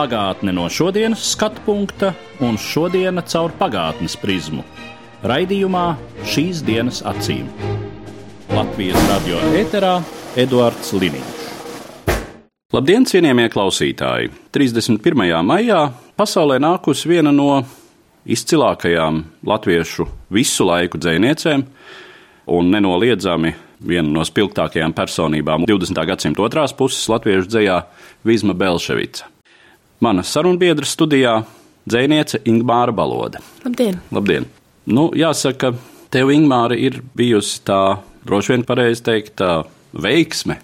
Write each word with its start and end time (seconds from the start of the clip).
Pagātne 0.00 0.54
no 0.56 0.62
šodienas 0.72 1.20
skatu 1.34 1.60
punkta 1.66 2.14
un 2.40 2.54
šodienas 2.56 3.26
caur 3.34 3.52
pagātnes 3.52 4.14
prizmu. 4.16 4.62
Raidījumā 5.28 5.82
šīs 6.24 6.62
dienas 6.64 7.02
acīm. 7.04 7.50
Latvijas 8.48 9.02
radio 9.10 9.42
eterā 9.60 9.98
Eduards 10.40 10.94
Liniņš. 10.96 11.42
Labdien, 12.72 13.04
cienījamie 13.10 13.50
klausītāji! 13.52 14.30
31. 14.56 15.34
maijā 15.44 15.82
pasaulē 16.16 16.56
nākusi 16.64 17.10
viena 17.10 17.34
no 17.34 17.58
izcilākajām 18.24 19.18
latviešu 19.52 20.06
visu 20.32 20.64
laiku 20.70 20.96
dzēniecēm 21.02 21.66
un 22.56 22.72
nenoliedzami 22.72 23.52
viena 23.84 24.08
no 24.16 24.24
spilgtākajām 24.24 24.96
personībām 24.96 25.68
20. 25.68 26.00
gadsimta 26.14 26.46
otrās 26.46 26.72
puses 26.72 27.04
latviešu 27.12 27.52
dzējā 27.52 27.76
Vizma 28.24 28.56
Belševica. 28.56 29.28
Mana 30.00 30.22
sarunbiedra 30.24 30.86
studijā- 30.88 31.42
dzēniece 31.90 32.40
Ingmāra 32.48 32.92
Balode. 32.92 33.38
Labdien! 33.64 34.00
Labdien! 34.10 34.46
Nu, 34.86 35.10
jāsaka, 35.12 35.74
tev, 36.10 36.30
Ingmāra, 36.32 36.72
ir 36.72 37.02
bijusi 37.16 37.60
tā, 37.60 37.98
droši 38.24 38.54
vien 38.54 38.64
pareizi 38.64 39.02
teikt, 39.02 39.42
veiksme 39.92 40.56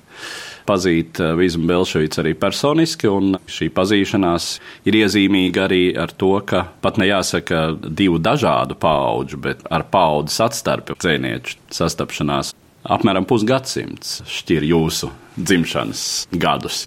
pazīt 0.67 1.21
eh, 1.21 1.35
Vizmu 1.37 1.69
Belševicu 1.71 2.23
arī 2.23 2.35
personiski, 2.41 3.11
un 3.13 3.37
šī 3.47 3.69
pazīšanās 3.77 4.49
ir 4.89 4.99
iezīmīga 5.03 5.67
arī 5.69 5.83
ar 6.01 6.15
to, 6.17 6.33
ka 6.47 6.67
pat 6.81 6.99
ne 6.99 7.11
jāsaka 7.11 7.77
divu 7.87 8.19
dažādu 8.19 8.79
pauģu, 8.81 9.37
bet 9.37 9.65
ar 9.71 9.87
paudzes 9.93 10.41
atstarpi 10.49 10.97
dzēnieču 10.97 11.61
sastapšanās. 11.77 12.55
Apmēram 12.87 13.27
pusgadsimts 13.27 14.21
šķir 14.31 14.65
jūsu 14.65 15.11
dzimšanas 15.37 16.29
gadus. 16.33 16.87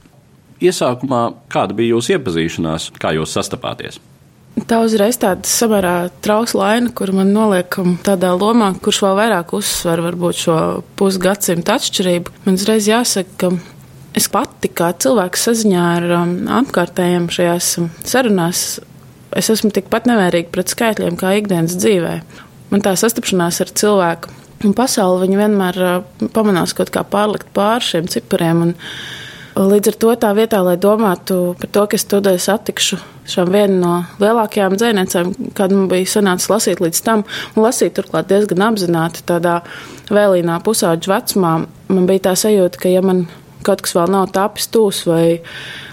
Iesākumā 0.59 1.23
kāda 1.51 1.75
bija 1.77 1.95
jūsu 1.95 2.17
iepazīšanās, 2.17 2.89
kā 2.99 3.13
jūs 3.15 3.35
sastapāties? 3.37 3.99
Tā 4.67 4.81
uzreiz 4.83 5.15
tāda 5.21 5.47
samērā 5.47 6.09
trausla 6.25 6.73
aina, 6.73 6.91
kur 6.91 7.13
man 7.15 7.31
noliekam 7.31 7.93
tādā 8.03 8.33
lomā, 8.35 8.73
kurš 8.83 9.03
vēl 9.05 9.15
vairāk 9.21 9.53
uzsver 9.55 10.01
varbūt 10.03 10.41
šo 10.41 10.57
pusgadsimtu 10.99 11.71
atšķirību. 11.75 12.33
Man 12.43 12.57
uzreiz 12.59 12.89
jāsaka, 12.89 13.29
ka 13.39 14.17
es 14.19 14.27
pati 14.31 14.71
kā 14.73 14.91
cilvēks 14.99 15.45
saziņā 15.47 15.85
ar 15.93 16.09
um, 16.17 16.33
apkārtējiem 16.59 17.29
šajās 17.31 17.71
um, 17.79 17.87
sarunās, 18.03 18.65
es 19.37 19.51
esmu 19.53 19.71
tikpat 19.75 20.09
nevērīga 20.09 20.51
pret 20.51 20.73
skaitļiem 20.73 21.15
kā 21.19 21.37
ikdienas 21.39 21.77
dzīvē. 21.79 22.17
Man 22.73 22.83
tā 22.85 22.97
sastapšanās 22.99 23.61
ar 23.63 23.71
cilvēku 23.79 24.35
un 24.67 24.75
pasauli, 24.75 25.23
viņa 25.23 25.41
vienmēr 25.45 25.81
uh, 25.85 26.27
pamanās 26.35 26.75
kaut 26.75 26.91
kā 26.93 27.05
pārlikt 27.07 27.53
pāri 27.55 27.93
šiem 27.93 28.11
cipariem. 28.11 28.67
Un, 28.67 28.75
Līdz 29.59 29.89
ar 29.91 29.95
to 29.99 30.11
tā 30.15 30.29
vietā, 30.37 30.61
lai 30.63 30.77
domātu 30.79 31.53
par 31.59 31.69
to, 31.75 31.81
ka 31.91 31.97
es 31.97 32.05
tūdaļ 32.07 32.37
satikšu 32.39 32.99
šo 33.27 33.43
vienu 33.51 33.81
no 33.81 33.95
lielākajām 34.21 34.77
dzēniecēm, 34.79 35.33
kādu 35.57 35.81
man 35.81 35.89
bija 35.91 36.07
sanācis 36.07 36.47
lasīt 36.47 36.79
līdz 36.79 37.01
tam, 37.03 37.25
un 37.57 37.65
lasīt 37.65 37.97
turklāt 37.97 38.29
diezgan 38.29 38.63
apzināti 38.69 39.25
tādā 39.27 39.57
vēlīnā 40.07 40.61
pusauģu 40.63 41.11
vecumā, 41.11 41.51
man 41.91 42.07
bija 42.07 42.29
tā 42.29 42.37
sajūta, 42.39 42.79
ka 42.79 42.93
ja 42.93 43.03
man 43.03 43.25
kaut 43.67 43.83
kas 43.83 43.97
vēl 43.97 44.15
nav 44.15 44.29
tapis 44.37 44.69
tūs 44.71 45.03
vai 45.09 45.41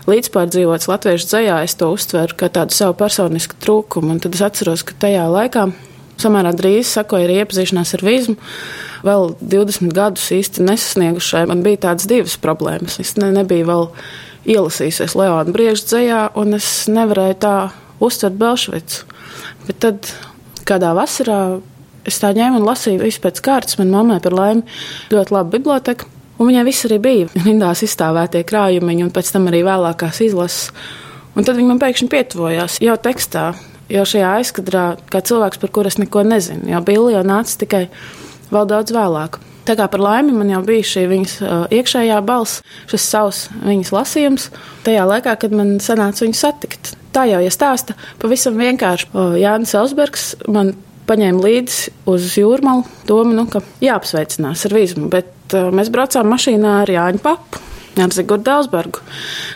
līdzpārdzīvots 0.07 0.87
latviešu 0.93 1.33
dzējā, 1.33 1.59
es 1.67 1.75
to 1.75 1.91
uztveru 1.91 2.39
kā 2.39 2.53
tādu 2.55 2.77
savu 2.77 2.95
personisku 3.03 3.59
trūkumu, 3.67 4.15
un 4.15 4.23
tad 4.23 4.39
es 4.39 4.47
atceros, 4.47 4.87
ka 4.87 4.95
tajā 5.09 5.27
laikā 5.27 5.67
samērā 6.21 6.53
drīz 6.57 6.91
sakoja 6.97 7.29
arī 7.29 7.41
iepazīšanās 7.43 7.95
ar 7.99 8.05
vizmu. 8.07 8.37
Vēl 9.07 9.35
20 9.41 9.95
gadus 9.97 10.31
īsti 10.35 10.65
nesasniegušai, 10.67 11.45
man 11.51 11.65
bija 11.67 11.85
tādas 11.89 12.09
divas 12.11 12.37
problēmas. 12.43 12.99
Es 13.03 13.15
ne, 13.21 13.31
nebiju 13.35 13.69
vēl 13.69 13.87
ielasījusies 14.57 15.17
Leona 15.19 15.53
Brieža 15.53 15.91
dzējā, 15.93 16.23
un 16.41 16.59
es 16.59 16.71
nevarēju 16.91 17.39
tā 17.43 17.55
uztvert 18.03 18.39
Belšvicu. 18.41 19.07
Bet 19.67 19.81
tad 19.83 20.13
kādā 20.67 20.93
vasarā 20.97 21.41
es 22.07 22.21
tā 22.23 22.33
ņēmu 22.37 22.61
un 22.61 22.69
lasīju 22.69 23.03
visu 23.03 23.23
pēc 23.25 23.41
kārtas. 23.45 23.79
Man 23.81 23.93
mammai 23.95 24.21
par 24.23 24.37
laimi 24.37 24.65
ļoti 25.13 25.35
laba 25.35 25.51
biblioteka. 25.57 26.13
Un 26.37 26.51
viņai 26.51 26.67
viss 26.67 26.85
arī 26.89 26.99
bija. 27.01 27.29
Rindās 27.47 27.83
izstāvētie 27.87 28.45
krājumiņi, 28.47 29.07
un 29.07 29.13
pēc 29.15 29.33
tam 29.33 29.49
arī 29.51 29.63
vēlākās 29.67 30.21
izlases. 30.27 30.69
Un 31.37 31.45
tad 31.45 31.57
viņi 31.59 31.69
man 31.69 31.81
pēkšņi 31.81 32.09
pietuvojās 32.13 32.79
jau 32.85 32.97
tekstā, 33.01 33.51
jau 33.93 34.07
šajā 34.09 34.37
aizkadrā, 34.41 34.87
kā 35.13 35.23
cilvēks, 35.27 35.61
par 35.63 35.73
kuru 35.75 35.93
es 35.93 35.99
neko 36.01 36.25
nezinu. 36.27 36.69
Jo 36.71 36.81
Billy 36.87 37.15
jau 37.17 37.25
nāca 37.27 37.59
tikai 37.63 37.87
vēl 38.53 38.71
daudz 38.71 38.95
vēlāk. 38.95 39.39
Tā 39.67 39.75
kā 39.75 39.89
par 39.91 40.03
laimi 40.03 40.35
man 40.37 40.51
jau 40.53 40.61
bija 40.67 40.87
šī 40.87 41.07
viņas 41.11 41.33
iekšējā 41.75 42.21
balss, 42.27 42.63
šis 42.91 43.07
savs 43.11 43.41
viņas 43.65 43.91
lasījums, 43.95 44.51
tajā 44.87 45.07
laikā, 45.11 45.35
kad 45.43 45.55
man 45.59 45.77
sanāca 45.83 46.23
viņu 46.23 46.39
satikt. 46.39 46.93
Tā 47.15 47.25
jau 47.27 47.41
ir 47.43 47.55
stāsta 47.55 47.97
pavisam 48.23 48.59
vienkārši. 48.61 49.11
Jānis 49.43 49.75
Elsbergs 49.75 50.29
man 50.47 50.77
paņēma 51.07 51.43
līdzi 51.43 51.95
uz 52.11 52.29
jūrmalu 52.39 52.85
domu, 53.09 53.35
nu, 53.35 53.47
ka 53.51 53.63
jāapsveicinās 53.83 54.67
ar 54.69 54.77
vīzumu, 54.77 55.11
bet 55.11 55.55
uh, 55.55 55.71
mēs 55.75 55.91
braucām 55.95 56.31
mašīnā 56.31 56.81
ar 56.83 56.93
Jāņu 56.93 57.23
papu. 57.25 57.63
Zigordu 57.97 58.45
Dārzbergu, 58.45 59.01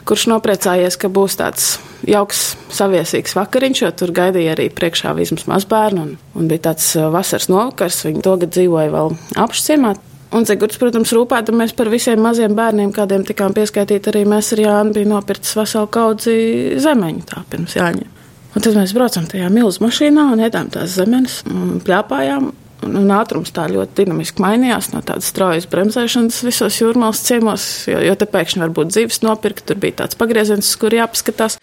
kurš 0.08 0.30
nopriecājies, 0.30 0.96
ka 0.96 1.10
būs 1.12 1.34
tāds 1.36 1.74
jauks, 2.08 2.42
saviesīgs 2.72 3.34
vakariņš, 3.36 3.82
jo 3.82 3.90
tur 4.02 4.12
gaidīja 4.16 4.54
arī 4.56 4.68
priekšā 4.74 5.14
vismaz 5.18 5.46
mazbērnu. 5.50 6.06
Un, 6.06 6.14
un 6.38 6.50
bija 6.50 6.70
tāds 6.70 6.92
vasaras 7.12 7.50
novakars, 7.52 8.04
viņi 8.06 8.24
to 8.24 8.36
gadu 8.44 8.54
dzīvoja 8.58 8.94
vēl 8.94 9.12
apšciemā. 9.44 9.96
Un 10.30 10.46
Zigords, 10.46 10.78
protams, 10.78 11.10
rūpēdamies 11.16 11.74
par 11.74 11.88
visiem 11.90 12.20
maziem 12.22 12.54
bērniem, 12.54 12.92
kādiem 12.94 13.24
tikām 13.26 13.54
pieskaitīti 13.56 14.12
arī 14.12 14.22
mēs 14.30 14.52
ar 14.54 14.62
Jānu, 14.62 14.94
bija 14.94 15.10
nopircis 15.10 15.56
veselu 15.58 15.90
kaudzi 15.90 16.34
zemeņu 16.78 17.26
tā 17.32 17.42
pirms 17.50 17.74
Jāņa. 17.74 18.06
Un 18.50 18.62
tad 18.62 18.78
mēs 18.78 18.94
braucam 18.94 19.26
tajā 19.30 19.50
milzu 19.50 19.82
mašīnā 19.82 20.28
un 20.34 20.42
ēdām 20.46 20.70
tās 20.74 20.94
zemenes 20.98 21.40
un 21.50 21.78
pļāpājām. 21.86 22.50
Un 22.86 23.12
ātrums 23.12 23.52
tā 23.52 23.66
ļoti 23.68 24.02
dinamiski 24.02 24.40
mainījās 24.40 24.90
no 24.94 25.02
tādas 25.04 25.28
straujas 25.32 25.68
bremzēšanas 25.70 26.40
visos 26.46 26.78
jūrmālas 26.80 27.20
ciemos, 27.26 27.66
jo, 27.90 27.98
jo 28.06 28.14
te 28.16 28.28
pēkšņi 28.30 28.62
var 28.64 28.72
būt 28.76 28.94
dzīves 28.94 29.20
nopirkt, 29.26 29.66
tur 29.68 29.80
bija 29.82 30.00
tāds 30.02 30.18
pagrieziens, 30.20 30.70
kur 30.80 30.96
jāpaskatās. 30.96 31.58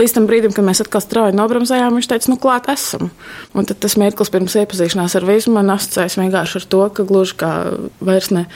Līdz 0.00 0.14
tam 0.16 0.26
brīdim, 0.30 0.52
kad 0.56 0.64
mēs 0.64 0.80
atkal 0.80 1.02
strauji 1.04 1.34
nobremzējām, 1.36 1.98
viņš 1.98 2.06
teica, 2.08 2.30
nu, 2.32 2.38
klāt 2.40 2.70
esam. 2.72 3.10
Un 3.52 3.66
tad 3.68 3.82
tas 3.82 3.98
mirklis 4.00 4.32
pirms 4.32 4.54
iepazīšanās 4.62 5.16
ar 5.18 5.26
vīzu 5.28 5.52
man 5.52 5.68
asociējas 5.74 6.16
vienkārši 6.16 6.56
ar 6.62 6.66
to, 6.72 6.80
ka 6.96 7.04
gluži 7.04 7.36
kā 7.42 7.50
vairs 8.00 8.30
ne, 8.32 8.46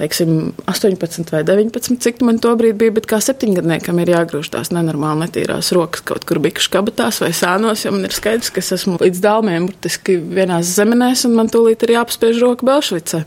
teiksim, 0.00 0.50
18 0.72 1.30
vai 1.30 1.44
19, 1.46 1.94
cik 2.02 2.24
man 2.26 2.42
to 2.42 2.56
brīdi 2.58 2.80
bija, 2.82 2.96
bet 2.98 3.06
kā 3.10 3.20
septiņgadniekam 3.22 4.02
ir 4.02 4.10
jāgrūž 4.16 4.50
tās 4.56 4.72
nenormāli 4.74 5.28
netīrās 5.28 5.70
rokas 5.78 6.02
kaut 6.10 6.26
kur 6.26 6.42
bikšu 6.42 6.74
kabatās 6.74 7.22
vai 7.22 7.30
sānos, 7.38 7.86
jo 7.86 7.94
man 7.94 8.10
ir 8.10 8.16
skaidrs, 8.16 8.50
ka 8.50 8.64
es 8.64 8.74
esmu 8.80 8.98
līdz 8.98 9.22
dalmiem 9.22 9.70
burtiski 9.70 10.18
vienās 10.18 10.74
zemenēs 10.74 11.22
un 11.30 11.38
man 11.38 11.54
tūlīt 11.54 11.86
ir 11.86 12.00
jāapspiež 12.00 12.42
roka 12.42 12.66
Belšvicē. 12.66 13.22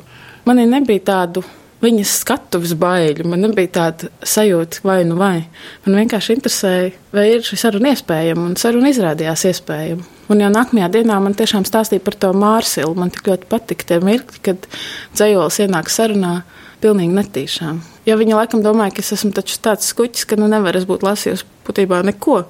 Manī 0.49 0.67
nebija 0.67 1.07
tādu 1.13 1.47
viņas 1.83 2.15
skatuves 2.23 2.73
baiļu. 2.79 3.27
Man 3.29 3.43
nebija 3.43 3.71
tāda 3.77 4.09
sajūta, 4.25 4.81
vai 4.87 5.01
nu 5.07 5.17
vai. 5.19 5.45
Man 5.85 5.99
vienkārši 6.01 6.37
interesēja, 6.37 6.91
vai 7.13 7.27
ir 7.33 7.45
šī 7.45 7.59
saruna 7.59 7.93
iespējama, 7.93 8.47
un 8.49 8.57
saruna 8.59 8.91
izrādījās 8.93 9.45
iespējama. 9.51 10.07
Un 10.31 10.43
jau 10.43 10.51
nākamajā 10.53 10.89
dienā 10.93 11.19
man 11.23 11.35
tiešām 11.37 11.67
stāstīja 11.67 12.03
par 12.03 12.15
to 12.19 12.31
Mārsilu. 12.37 12.95
Man 12.97 13.11
tik 13.13 13.27
ļoti 13.27 13.49
patika 13.51 13.89
tie 13.91 13.99
mirkļi, 14.03 14.43
kad 14.45 14.67
dzējolis 15.17 15.59
ienāk 15.65 15.91
sarunā 15.91 16.37
pilnīgi 16.83 17.15
netīšām. 17.17 17.81
Jo 18.07 18.17
viņa 18.19 18.39
laikam 18.41 18.63
domāja, 18.63 18.97
ka 18.97 19.03
es 19.03 19.13
esmu 19.15 19.31
tāds 19.35 19.87
skuķis, 19.91 20.25
ka 20.27 20.39
nu 20.39 20.49
nevar 20.51 20.75
es 20.75 20.87
būt 20.87 21.05
lasījusi 21.05 21.47
būtībā 21.63 22.01
neko, 22.09 22.41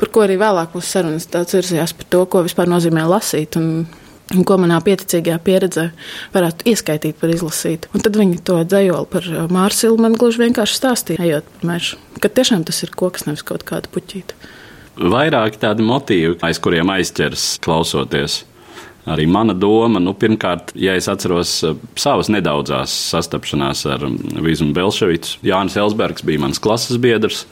par 0.00 0.10
ko 0.10 0.24
arī 0.24 0.38
vēlāk 0.40 0.74
mūsu 0.74 0.96
sarunas 0.96 1.28
daudz 1.30 1.54
virzījās 1.54 1.94
par 1.94 2.08
to, 2.10 2.24
ko 2.30 2.42
vispār 2.46 2.70
nozīmē 2.70 3.04
lasīt. 3.06 3.58
Un 3.60 3.86
un 4.34 4.42
ko 4.46 4.56
manā 4.60 4.78
pieticīgajā 4.84 5.36
pieredzē 5.46 5.86
varētu 6.34 6.66
ieskaitīt 6.72 7.20
par 7.20 7.32
izlasītu. 7.34 7.90
Un 7.94 8.02
tad 8.04 8.18
viņi 8.18 8.40
to 8.46 8.58
dzējoli 8.66 9.10
par 9.12 9.28
uh, 9.30 9.46
Mārcilu 9.52 10.00
man 10.02 10.16
gluži 10.18 10.42
vienkārši 10.46 10.80
stāstīja, 10.80 11.22
ejot 11.22 11.48
pa 11.52 11.70
mežu, 11.70 12.00
ka 12.22 12.32
tiešām 12.32 12.66
tas 12.66 12.82
ir 12.82 12.94
koks, 12.96 13.28
nevis 13.28 13.46
kaut 13.46 13.66
kāda 13.68 13.90
puķīta. 13.92 14.38
Vairāk 14.96 15.58
tādi 15.60 15.84
motīvi, 15.84 16.38
aiz 16.46 16.60
kuriem 16.62 16.90
aizķers 16.94 17.56
klausoties. 17.64 18.42
Arī 19.06 19.28
mana 19.30 19.54
doma, 19.54 20.00
nu, 20.02 20.16
pirmkārt, 20.18 20.72
ja 20.74 20.96
es 20.98 21.06
atceros 21.12 21.60
uh, 21.62 21.76
savas 21.94 22.30
nedaudzās 22.32 22.94
sastapšanās 23.12 23.84
ar 23.94 24.08
um, 24.08 24.18
Vīzu 24.42 24.66
Belševicu, 24.74 25.38
Jānis 25.46 25.78
Elsbergs 25.78 26.26
bija 26.26 26.42
mans 26.42 26.58
klases 26.62 26.98
biedrs. 26.98 27.44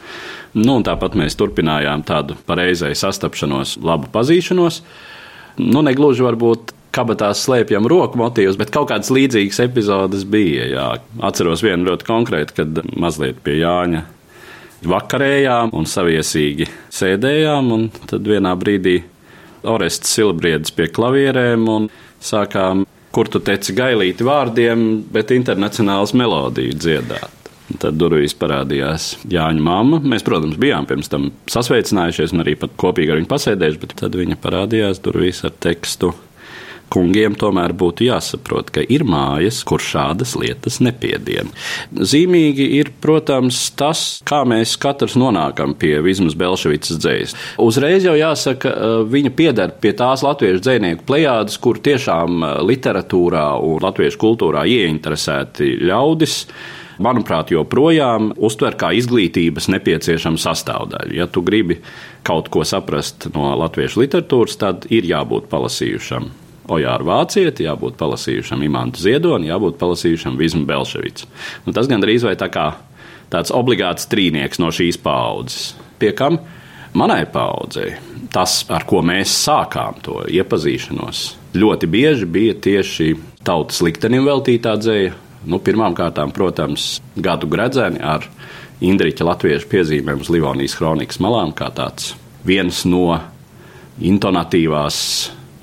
Nu, 0.54 0.80
tāpat 0.86 1.14
mēs 1.18 1.38
turpinājām 1.38 2.02
tādu 2.06 2.34
pareizai 2.48 2.92
sastapšanos, 2.98 3.76
labu 3.82 4.10
pazīšanos. 4.14 4.82
Nu, 5.60 5.82
negluži 5.86 6.24
varbūt 6.24 6.72
kabatās 6.94 7.42
slēpjam 7.46 7.86
roku 7.90 8.18
motīvus, 8.20 8.58
bet 8.58 8.72
kaut 8.74 8.88
kādas 8.90 9.10
līdzīgas 9.14 9.60
epizodes 9.66 10.26
bija. 10.30 10.66
Jā. 10.70 10.88
Atceros 11.26 11.64
vienu 11.64 11.90
ļoti 11.90 12.06
konkrētu, 12.08 12.56
kad 12.60 12.82
mazliet 12.98 13.40
pie 13.46 13.58
Jāņa 13.60 14.04
vakarējām 14.88 15.72
un 15.74 15.86
saviesīgi 15.88 16.68
sēdējām, 16.92 17.70
un 17.74 17.86
tad 18.10 18.26
vienā 18.28 18.52
brīdī 18.60 18.98
Orests 19.64 20.12
Silbriedis 20.12 20.74
pie 20.76 20.90
klavierēm 20.92 21.64
un 21.72 21.88
sākām, 22.24 22.84
kur 23.14 23.30
tu 23.32 23.40
teci 23.44 23.74
gailīti 23.76 24.26
vārdiem, 24.26 24.84
bet 25.14 25.32
internacionāls 25.34 26.12
melodiju 26.18 26.76
dziedāt. 26.76 27.43
Tad 27.80 27.96
durvīs 27.96 28.34
parādījās 28.36 29.06
Jāņa 29.32 29.64
mamma. 29.64 30.02
Mēs, 30.04 30.24
protams, 30.26 30.58
bijām 30.60 30.84
pirms 30.88 31.08
tam 31.12 31.30
sasveicinājušies 31.48 32.34
un 32.36 32.44
arī 32.44 32.58
kopīgi 32.60 33.14
ar 33.14 33.22
viņu 33.22 33.30
pasēdējuši, 33.30 33.80
bet 33.80 33.96
tad 34.02 34.20
viņa 34.20 34.36
parādījās 34.42 35.00
durvīs 35.04 35.40
ar 35.48 35.54
tekstu 35.64 36.12
kungiem 36.94 37.34
tomēr 37.38 37.74
būtu 37.76 38.06
jāsaprot, 38.06 38.70
ka 38.74 38.84
ir 38.92 39.04
mājas, 39.08 39.62
kur 39.66 39.82
šādas 39.82 40.34
lietas 40.38 40.80
nepiedien. 40.84 41.50
Zīmīgi 41.94 42.68
ir, 42.78 42.92
protams, 43.02 43.60
tas, 43.78 44.04
kā 44.26 44.42
mēs 44.48 44.76
katrs 44.80 45.16
nonākam 45.20 45.74
pie 45.78 45.96
Vismas 46.04 46.36
Belševicas 46.38 47.00
dzējas. 47.02 47.34
Uzreiz 47.64 48.06
jau 48.06 48.14
jāsaka, 48.18 48.74
viņa 49.10 49.34
pieder 49.34 49.74
pie 49.80 49.94
tās 49.98 50.24
latviešu 50.26 50.62
dzēnieku 50.64 51.08
plejādes, 51.08 51.58
kur 51.62 51.80
tiešām 51.82 52.46
literatūrā 52.68 53.48
un 53.64 53.82
latviešu 53.84 54.20
kultūrā 54.20 54.66
ieinteresēti 54.70 55.76
ļaudis 55.88 56.42
manuprāt, 57.02 57.52
joprojām 57.54 58.32
uztver 58.36 58.76
kā 58.78 58.92
izglītības 58.96 59.68
nepieciešamu 59.74 60.40
sastāvdaļu. 60.40 61.16
Ja 61.18 61.26
tu 61.26 61.42
gribi 61.46 61.80
kaut 62.26 62.50
ko 62.52 62.64
saprast 62.66 63.28
no 63.34 63.52
latviešu 63.60 64.04
literatūras, 64.04 64.58
tad 64.60 64.88
ir 64.94 65.06
jābūt 65.08 65.50
palasījušam 65.52 66.30
Ojāru 66.74 67.10
Vācieti, 67.10 67.66
jābūt 67.66 67.98
palasījušam 68.00 68.62
Imantu 68.64 69.02
Ziedoni, 69.04 69.50
jābūt 69.50 69.76
palasījušam 69.80 70.38
Vizmu 70.40 70.64
Belševicu. 70.68 71.28
Nu, 71.66 71.74
tas 71.76 71.90
gandrīz 71.90 72.24
vai 72.24 72.38
tā 72.40 72.48
kā 72.52 72.70
tāds 73.32 73.52
obligāts 73.54 74.08
trīnieks 74.08 74.60
no 74.62 74.70
šīs 74.72 75.00
paudzes. 75.02 75.74
Pie 76.00 76.14
kam 76.16 76.40
manai 76.96 77.24
paudzei 77.30 77.92
tas, 78.34 78.62
ar 78.72 78.86
ko 78.88 79.02
mēs 79.04 79.32
sākām 79.44 80.00
to 80.02 80.22
iepazīšanos, 80.30 81.24
ļoti 81.54 81.90
bieži 81.90 82.26
bija 82.26 82.56
tieši 82.66 83.12
tautas 83.46 83.82
liktenim 83.84 84.26
veltītā 84.26 84.74
dzēja. 84.80 85.12
Nu, 85.46 85.60
Pirmkārt, 85.60 86.18
protams, 86.34 86.98
gadu 87.16 87.48
gredzeni 87.50 88.00
ar 88.02 88.26
Indriča 88.84 89.24
latviešu 89.28 89.68
piezīmēm 89.70 90.20
uz 90.24 90.28
Livonijas 90.32 90.74
kronikas 90.76 91.20
malām, 91.22 91.54
kā 91.56 91.70
tāds 91.72 92.12
viens 92.44 92.82
no 92.88 93.14
intonatīvās 94.02 94.98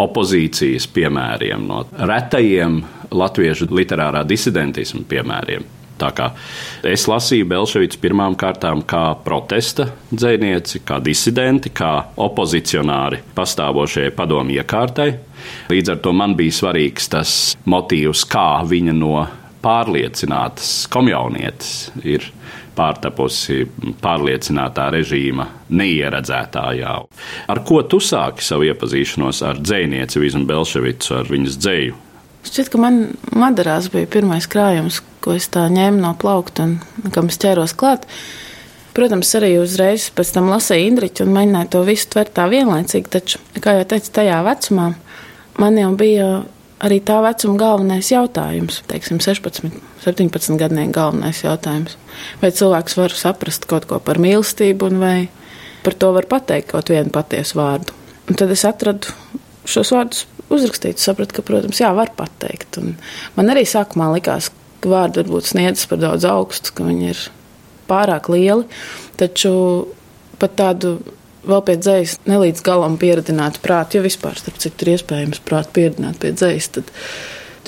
opozīcijas 0.01 0.87
piemēriem, 0.95 1.67
no 1.67 1.83
retajiem 1.91 2.79
latviešu 3.11 3.67
literārā 3.75 4.23
disidentismu 4.27 5.03
piemēriem. 5.09 5.67
Es 6.87 7.03
lasīju 7.05 7.45
Belševicu 7.45 7.99
pirmām 8.01 8.33
kārtām 8.39 8.79
kā 8.89 9.03
protesta 9.21 9.85
dzēnieci, 10.09 10.81
kā 10.87 10.97
disidenti, 11.03 11.69
kā 11.69 11.91
opozicionāri 12.17 13.19
pastāvošajai 13.37 14.15
padomu 14.17 14.55
iekārtai. 14.55 15.11
Līdz 15.69 15.93
ar 15.93 16.01
to 16.01 16.15
man 16.17 16.33
bija 16.39 16.57
svarīgs 16.57 17.11
tas 17.13 17.35
motīvs, 17.69 18.25
kā 18.25 18.63
viņa 18.65 18.97
no 18.97 19.27
pārliecinātas 19.61 20.71
komjaunietes 20.91 21.91
ir 22.03 22.25
pārtapusi 22.75 23.65
pārliecinātā 24.01 24.87
režīma 24.95 25.47
neieredzētājā. 25.75 26.93
Ar 27.51 27.63
ko 27.67 27.81
tu 27.83 27.99
sāki 28.03 28.45
savu 28.45 28.69
iepazīšanos 28.69 29.41
ar 29.47 29.59
dzēnieci 29.61 30.21
Vizmu 30.23 30.47
Belševicu, 30.49 31.17
ar 31.19 31.31
viņas 31.31 31.59
dzēju? 31.61 31.97
Šķiet, 32.47 32.71
ka 32.73 32.79
man 32.81 33.01
Madarās 33.37 33.91
bija 33.93 34.09
pirmais 34.09 34.47
krājums, 34.49 35.01
ko 35.21 35.35
es 35.37 35.45
tā 35.53 35.67
ņēmu 35.69 36.01
no 36.01 36.15
plaukta 36.17 36.65
un 36.71 37.13
kam 37.13 37.29
es 37.29 37.37
ķēros 37.41 37.75
klāt. 37.77 38.07
Protams, 38.95 39.29
arī 39.37 39.53
uzreiz 39.61 40.09
pēc 40.15 40.33
tam 40.35 40.49
lasīju 40.51 40.89
Indriču 40.89 41.23
un 41.23 41.35
mēģināju 41.35 41.69
to 41.71 41.83
visu 41.87 42.09
tvert 42.11 42.33
tā 42.35 42.47
vienlaicīgi, 42.51 43.11
taču, 43.13 43.39
kā 43.63 43.77
jau 43.77 43.85
teicu, 43.93 44.09
tajā 44.17 44.41
vecumā 44.47 44.89
man 45.61 45.77
jau 45.79 45.93
bija 45.99 46.27
arī 46.81 46.97
tā 47.05 47.19
vecuma 47.23 47.59
galvenais 47.61 48.09
jautājums, 48.11 48.81
teiksim, 48.89 49.21
16, 49.23 49.69
17 50.05 50.57
gadnieku 50.59 50.95
galvenais 50.97 51.43
jautājums. 51.45 51.97
Vai 52.41 52.51
cilvēks 52.55 52.97
var 52.97 53.15
saprast 53.15 53.67
kaut 53.69 53.87
ko 53.89 54.01
par 54.03 54.21
mīlestību, 54.21 54.89
un 54.89 55.01
vai 55.01 55.17
par 55.85 55.97
to 55.97 56.11
var 56.15 56.27
pateikt 56.29 56.71
kaut 56.73 56.91
vienu 56.93 57.13
patiesu 57.13 57.59
vārdu. 57.59 57.93
Un 58.29 58.37
tad 58.39 58.53
es 58.53 58.65
atradu 58.67 59.13
šos 59.69 59.93
vārdus 59.93 60.25
uzrakstītus, 60.51 61.05
sapratu, 61.05 61.37
ka, 61.37 61.45
protams, 61.45 61.79
jā, 61.81 61.91
var 61.95 62.11
pateikt. 62.17 62.79
Un 62.81 62.95
man 63.37 63.53
arī 63.53 63.63
sākumā 63.67 64.09
likās, 64.15 64.49
ka 64.81 64.91
vārdi 64.91 65.21
varbūt 65.21 65.51
sniedzas 65.53 65.87
par 65.89 66.01
daudz 66.01 66.27
augstu, 66.27 66.73
ka 66.75 66.85
viņi 66.87 67.11
ir 67.13 67.23
pārāk 67.89 68.29
lieli, 68.31 68.67
taču 69.19 69.53
pat 70.41 70.55
tādu 70.57 70.97
vēl 71.47 71.61
pie 71.65 71.77
dzējas 71.81 72.17
nelīdz 72.29 72.63
galam 72.65 72.97
pieredzināt 73.01 73.59
prātu, 73.63 73.97
jo 73.97 74.05
vispār, 74.05 74.37
starp 74.39 74.59
citu, 74.61 74.85
ir 74.85 74.95
iespējams 74.95 75.43
prātu 75.45 75.75
pieredzināt 75.77 76.19
pie 76.21 76.33
dzējas. 76.35 76.69
Tad, 76.77 76.91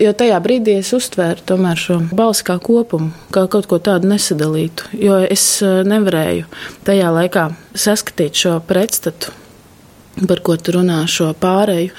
jo 0.04 0.14
tajā 0.20 0.40
brīdī 0.46 0.78
es 0.82 0.94
uztvēru 0.96 1.46
tomēr 1.50 1.80
šo 1.80 2.00
balsi 2.14 2.46
kā 2.50 2.58
kopumu, 2.64 3.12
kā 3.34 3.46
kaut 3.52 3.70
ko 3.72 3.80
tādu 3.84 4.12
nesadalītu, 4.14 4.94
jo 5.02 5.20
es 5.26 5.46
eh, 5.66 5.82
nevarēju 5.88 6.50
tajā 6.88 7.14
laikā 7.18 7.48
saskatīt 7.74 8.44
šo 8.46 8.58
pretstatu, 8.68 9.34
par 10.30 10.44
ko 10.46 10.58
tu 10.62 10.78
runā, 10.78 11.04
šo 11.10 11.32
pārēju. 11.40 11.94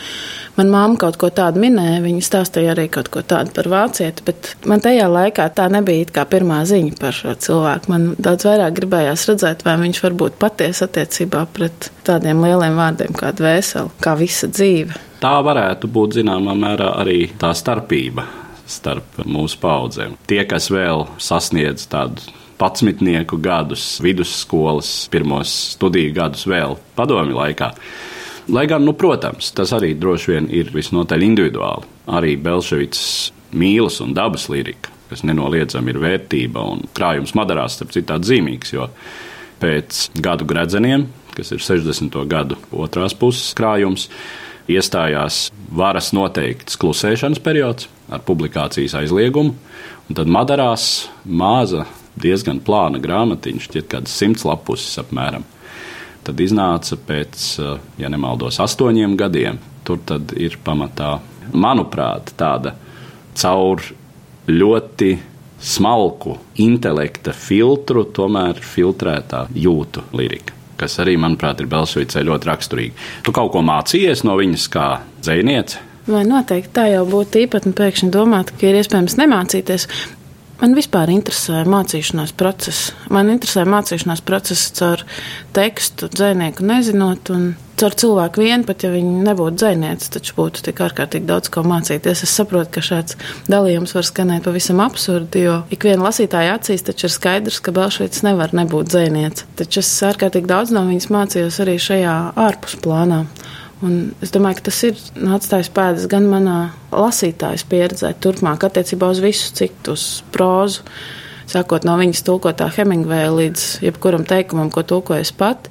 Man 0.54 0.68
māma 0.70 0.94
kaut 1.02 1.16
ko 1.18 1.32
tādu 1.34 1.58
minēja, 1.64 1.98
viņa 2.04 2.22
stāstīja 2.22 2.74
arī 2.76 2.84
kaut 2.92 3.08
ko 3.10 3.24
tādu 3.26 3.50
par 3.56 3.66
vācieti, 3.72 4.22
bet 4.26 4.52
man 4.70 4.82
tajā 4.84 5.08
laikā 5.10 5.48
tā 5.56 5.66
nebija 5.72 6.06
kā 6.14 6.22
pirmā 6.30 6.60
ziņa 6.70 6.94
par 7.00 7.16
šo 7.16 7.34
cilvēku. 7.46 7.90
Man 7.90 8.06
daudz 8.22 8.46
vairāk 8.46 8.76
gribējās 8.76 9.26
redzēt, 9.32 9.64
vai 9.66 9.74
viņš 9.82 10.02
var 10.04 10.14
būt 10.22 10.38
patiesa 10.38 10.86
attiecībā 10.86 11.42
pret 11.56 11.90
tādiem 12.06 12.44
lieliem 12.46 12.78
vārdiem 12.78 13.18
kā 13.18 13.32
dvēseli, 13.34 13.90
kā 14.04 14.14
visa 14.20 14.50
dzīve. 14.52 14.94
Tā 15.24 15.34
varētu 15.42 15.90
būt 15.90 16.20
zināmā 16.20 16.54
mērā 16.60 16.92
arī 17.02 17.18
tā 17.40 17.50
starpība 17.56 18.28
starp 18.70 19.24
mūsu 19.26 19.58
paudzēm. 19.60 20.14
Tie, 20.30 20.42
kas 20.48 20.70
vēl 20.72 21.06
sasniedz 21.18 21.88
tādu 21.90 22.22
patsmitnieku 22.60 23.40
gadus, 23.42 23.98
vidusskolas 24.04 25.08
pirmos 25.10 25.50
studiju 25.74 26.14
gadus 26.14 26.46
vēl 26.46 26.78
padomi 26.94 27.34
laikā, 27.34 27.72
Lai 28.52 28.66
gan, 28.68 28.82
nu, 28.84 28.92
protams, 28.92 29.48
tas 29.56 29.70
arī 29.72 29.94
droši 29.96 30.34
vien 30.34 30.46
ir 30.52 30.68
visnotaļ 30.74 31.22
individuāli. 31.24 31.88
Arī 32.12 32.34
Belševits 32.36 33.04
mīlas 33.56 34.02
un 34.04 34.12
dabas 34.12 34.50
lirika, 34.52 34.92
kas 35.08 35.22
nenoliedzami 35.24 35.94
ir 35.94 36.00
vērtība 36.02 36.64
un 36.74 36.82
krājums 36.96 37.32
Madarās, 37.38 37.78
starp 37.78 37.94
citu, 37.94 38.18
zīmīgs, 38.28 38.74
jo 38.74 38.90
pēc 39.62 40.02
gadu 40.20 40.44
gredzeniem, 40.50 41.06
kas 41.32 41.54
ir 41.56 41.64
60. 41.64 42.18
gadu 42.28 42.58
otrās 42.76 43.16
puses 43.16 43.56
krājums, 43.56 44.10
iestājās 44.68 45.46
varas 45.72 46.12
noteikts 46.16 46.76
klusēšanas 46.80 47.40
periods 47.44 47.88
ar 48.12 48.20
publikācijas 48.28 48.98
aizliegumu, 49.00 49.56
un 50.04 50.20
tad 50.20 50.28
Madarās 50.28 51.08
maza, 51.24 51.86
diezgan 52.20 52.60
plāna 52.60 53.00
grāmatiņa, 53.00 53.64
šķiet, 53.70 53.88
kādas 53.96 54.20
simts 54.20 54.44
lapuses 54.44 55.00
apmēram 55.00 55.48
tad 56.24 56.40
iznāca 56.40 56.98
pēc, 57.08 57.44
eh, 57.60 57.78
ja 57.98 58.10
nemaldos, 58.12 58.60
astoņiem 58.60 59.16
gadiem. 59.20 59.60
Tur 59.84 60.00
tad 60.06 60.32
ir 60.36 60.56
pamatā, 60.64 61.18
manuprāt, 61.52 62.32
tāda 62.36 62.74
caur 63.34 63.82
ļoti 64.48 65.18
smalku 65.60 66.38
intelekta 66.60 67.32
filtru, 67.32 68.04
tomēr 68.04 68.60
filtrētā 68.60 69.46
jūtu 69.54 70.04
lirika. 70.12 70.52
Kas 70.76 70.98
arī, 70.98 71.14
manuprāt, 71.20 71.60
ir 71.60 71.70
Belšvicē 71.70 72.24
ļoti 72.26 72.50
raksturīgi. 72.50 72.92
Tu 73.22 73.32
kaut 73.32 73.52
ko 73.54 73.62
mācījies 73.64 74.24
no 74.26 74.36
viņas 74.40 74.68
kā 74.74 74.88
dzēniece? 75.22 75.78
Vai 76.10 76.24
noteikti 76.28 76.74
tā 76.76 76.88
jau 76.92 77.04
būtu 77.08 77.46
īpatni 77.46 77.72
pēkšņi 77.78 78.10
domāt, 78.12 78.50
ka 78.58 78.68
ir 78.68 78.80
iespējams 78.82 79.16
nemācīties. 79.22 79.86
Man 80.60 80.76
vispār 80.76 81.10
interesē 81.10 81.64
mācīšanās 81.66 82.32
process. 82.38 82.92
Man 83.12 83.32
interesē 83.32 83.64
mācīšanās 83.66 84.22
process 84.24 84.70
caur 84.76 85.02
tekstu, 85.56 86.06
dzinieku 86.12 86.62
nezinot, 86.66 87.30
un 87.34 87.48
caur 87.80 87.96
cilvēku 87.98 88.42
vienu, 88.44 88.62
pat 88.68 88.84
ja 88.86 88.92
viņi 88.92 89.24
nebūtu 89.26 89.58
dzinieci, 89.60 90.12
taču 90.14 90.36
būtu 90.36 90.62
tik 90.68 90.82
ārkārtīgi 90.86 91.26
daudz 91.26 91.50
ko 91.52 91.64
mācīties. 91.66 92.22
Es 92.26 92.36
saprotu, 92.38 92.70
ka 92.76 92.84
šāds 92.86 93.18
dalījums 93.50 93.96
var 93.96 94.06
skanēt 94.06 94.46
pavisam 94.46 94.82
absurdi, 94.84 95.42
jo 95.48 95.58
ikviena 95.74 96.06
lasītāja 96.06 96.54
acīs 96.60 96.86
taču 96.86 97.08
ir 97.08 97.16
skaidrs, 97.16 97.58
ka 97.64 97.74
Belšvīts 97.74 98.22
nevar 98.26 98.54
nebūt 98.54 98.94
dzinieci. 98.94 99.50
Taču 99.58 99.82
es 99.82 99.90
ārkārtīgi 100.06 100.50
daudz 100.50 100.74
no 100.76 100.86
viņas 100.86 101.10
mācījos 101.10 101.60
arī 101.66 101.76
šajā 101.82 102.16
ārpusplānā. 102.46 103.24
Un 103.82 104.14
es 104.22 104.30
domāju, 104.34 104.60
ka 104.60 104.68
tas 104.70 104.78
ir 104.86 105.00
atstājis 105.34 105.72
pēdas 105.74 106.06
gan 106.10 106.28
manā 106.30 106.58
lasītājas 106.94 107.66
pieredzē, 107.68 108.12
turpmāk 108.22 108.66
attiecībā 108.68 109.10
uz 109.10 109.20
visu 109.24 109.50
citu, 109.56 109.96
uz 109.96 110.22
prózu. 110.34 110.86
Sākot 111.50 111.84
no 111.84 111.96
viņas 112.00 112.22
tulkotā 112.24 112.70
Hemingvēja 112.72 113.32
līdz 113.34 113.66
jebkuram 113.84 114.24
teikumam, 114.28 114.70
ko 114.72 114.84
tulkojas 114.86 115.34
pat, 115.36 115.68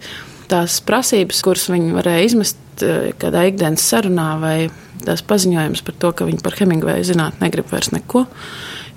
tās 0.52 0.78
prasības, 0.86 1.42
kuras 1.46 1.66
viņi 1.72 1.96
varēja 1.96 2.28
izmest 2.28 2.86
eh, 2.86 3.10
kādā 3.20 3.48
ikdienas 3.50 3.88
sarunā 3.90 4.28
vai 4.42 4.58
tās 5.04 5.24
paziņojumus 5.28 5.84
par 5.88 5.98
to, 6.00 6.14
ka 6.14 6.28
viņi 6.30 6.44
par 6.46 6.60
Hemingveju 6.60 7.10
zināt 7.10 7.42
negrib 7.42 7.72
vairs 7.72 7.92
neko. 7.96 8.28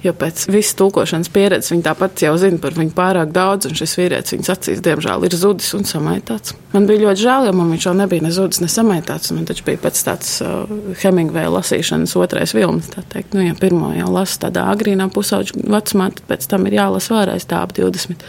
Jo 0.06 0.12
pēc 0.14 0.44
visas 0.52 0.76
tulkošanas 0.78 1.30
pieredzes 1.34 1.72
viņi 1.72 1.82
tāpat 1.82 2.22
jau 2.22 2.34
zina 2.38 2.60
par 2.62 2.76
viņu 2.76 2.92
pārāk 2.94 3.32
daudz, 3.34 3.66
un 3.66 3.74
šis 3.78 3.96
vīrietis 3.98 4.36
viņas 4.36 4.52
acīs, 4.54 4.82
diemžēl, 4.84 5.26
ir 5.26 5.34
zudis 5.34 5.72
un 5.74 5.86
samaitāts. 5.88 6.54
Man 6.74 6.86
bija 6.86 7.08
ļoti 7.08 7.24
žēl, 7.24 7.48
jo 7.48 7.54
man 7.56 7.72
viņš 7.74 7.88
jau 7.88 7.94
nebija 7.98 8.22
ne 8.22 8.30
zudis, 8.36 8.60
ne 8.62 8.70
samaitāts. 8.70 9.32
Man 9.34 9.48
taču 9.48 9.66
bija 9.66 9.80
pēc 9.82 10.02
tāds 10.06 10.32
uh, 10.44 10.70
Hemingveja 11.02 11.50
lasīšanas 11.56 12.14
otrais 12.20 12.54
vilnis. 12.54 12.92
Tā 12.92 13.02
teikt, 13.16 13.34
nu, 13.34 13.42
ja 13.48 13.56
pirmo 13.58 13.90
jau 13.96 14.12
lasu 14.14 14.38
tādā 14.46 14.68
agrīnā 14.70 15.08
pusauģa 15.14 15.64
vecumā, 15.64 16.10
tad 16.14 16.30
pēc 16.30 16.50
tam 16.52 16.68
ir 16.70 16.78
jālasa 16.78 17.16
vēlreiz 17.16 17.48
tā 17.50 17.64
ap 17.66 17.74
20. 17.74 18.26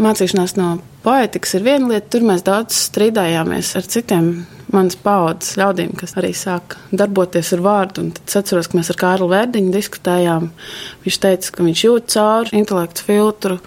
Mācīšanās 0.00 0.56
no 0.58 0.72
poetikas 1.04 1.54
ir 1.58 1.68
viena 1.68 1.92
lieta, 1.94 2.08
tur 2.16 2.26
mēs 2.26 2.42
daudz 2.46 2.88
strīdājāmies 2.90 3.76
ar 3.78 3.86
citiem 3.94 4.32
manas 4.74 4.96
paudzes 5.00 5.56
ļaudīm, 5.60 5.94
kas 5.98 6.16
arī 6.20 6.32
sāk 6.36 6.76
darboties 6.94 7.52
ar 7.56 7.62
vārdu. 7.64 8.04
Un 8.04 8.10
tad 8.16 8.30
es 8.30 8.38
atceros, 8.40 8.70
ka 8.70 8.78
mēs 8.78 8.92
ar 8.92 8.98
Kārlu 9.00 9.30
Vērdiņu 9.32 9.72
diskutējām. 9.74 10.50
Viņš 11.04 11.20
teica, 11.24 11.54
ka 11.56 11.66
viņš 11.66 11.84
jūt 11.86 12.12
cauri 12.14 12.60
intelektu 12.60 13.06
filtru 13.06 13.60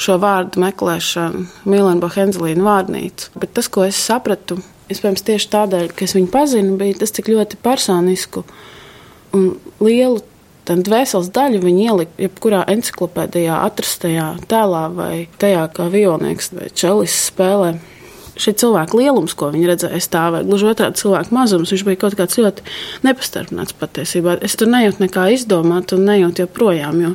šo 0.00 0.18
vārdu 0.22 0.62
meklēšanu, 0.64 1.44
Milēna 1.70 2.02
Bohenzelīna 2.02 2.66
vārnīcu. 2.66 3.30
Bet 3.38 3.54
tas, 3.54 3.70
ko 3.70 3.86
es 3.86 4.00
sapratu, 4.00 4.58
iespējams, 4.90 5.22
tieši 5.28 5.50
tādēļ, 5.52 5.90
ka 5.94 6.08
es 6.08 6.16
viņu 6.16 6.32
pazinu, 6.34 6.78
bija 6.80 6.98
tas, 7.04 7.14
cik 7.14 7.30
ļoti 7.30 7.60
personisku 7.62 8.42
un 9.34 9.52
lielu 9.82 10.22
Tad 10.64 10.80
dvēseles 10.86 11.28
daļu 11.36 11.58
viņi 11.60 11.82
ielika 11.90 12.22
jebkurā 12.24 12.62
encyklopēdijā 12.72 13.58
atrastajā 13.66 14.28
tēlā 14.48 14.84
vai 14.96 15.26
tajā, 15.40 15.66
kā 15.76 15.90
violnieks 15.92 16.54
vai 16.56 16.70
čelis 16.72 17.16
spēlē. 17.26 17.74
Šī 18.34 18.54
cilvēka 18.58 18.98
lielums, 18.98 19.36
ko 19.38 19.52
viņi 19.54 19.68
redzēja 19.70 20.00
stāvē, 20.02 20.40
gluži 20.46 20.66
otrādi 20.72 20.98
cilvēka 20.98 21.34
mazums, 21.34 21.70
viņš 21.70 21.84
bija 21.86 22.00
kaut 22.02 22.16
kāds 22.18 22.40
ļoti 22.40 22.64
nepastarpināts 23.06 23.76
patiesībā. 23.78 24.40
Es 24.42 24.58
tur 24.58 24.72
nejūtu 24.72 25.04
nekā 25.04 25.28
izdomāt 25.36 25.94
un 25.94 26.02
nejūtu 26.08 26.42
joprojām, 26.42 26.98
jo 27.04 27.12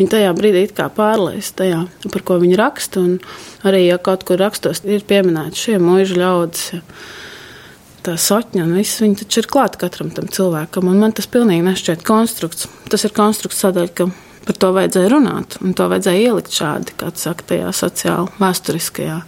viņi 0.00 0.12
tajā 0.16 0.32
brīdī 0.34 0.64
it 0.66 0.74
kā 0.74 0.88
pārlēs 0.94 1.52
tajā, 1.58 1.84
par 2.10 2.26
ko 2.26 2.40
viņi 2.42 2.58
raksta. 2.58 3.04
Un 3.06 3.68
arī, 3.70 3.84
ja 3.86 4.00
kaut 4.02 4.26
kur 4.26 4.42
rakstos, 4.42 4.82
ir 4.82 5.06
pieminēti 5.06 5.62
šie 5.68 5.78
mūža 5.82 6.18
ļaudis. 6.18 6.68
Ja 6.74 6.82
tā 8.08 8.14
sakņa 8.20 8.64
un 8.64 8.76
viss, 8.78 9.02
viņi 9.02 9.22
taču 9.22 9.42
ir 9.42 9.50
klāti 9.50 9.80
katram 9.82 10.10
tam 10.14 10.28
cilvēkam. 10.32 10.88
Man 10.88 11.14
tas 11.14 11.28
pilnīgi 11.30 11.66
nešķiet 11.66 12.04
konstrukts. 12.06 12.68
Tas 12.88 13.04
ir 13.04 13.14
konstrukts 13.16 13.60
tādēļ, 13.64 13.90
ka 13.94 14.08
par 14.48 14.56
to 14.62 14.70
vajadzēja 14.76 15.12
runāt, 15.12 15.58
un 15.60 15.74
to 15.76 15.88
vajadzēja 15.92 16.30
ielikt 16.30 16.54
šādi, 16.56 16.94
kā 16.98 17.10
saka, 17.20 17.44
tajā 17.50 17.72
sociāli 17.76 18.32
vēsturiskajā 18.40 19.18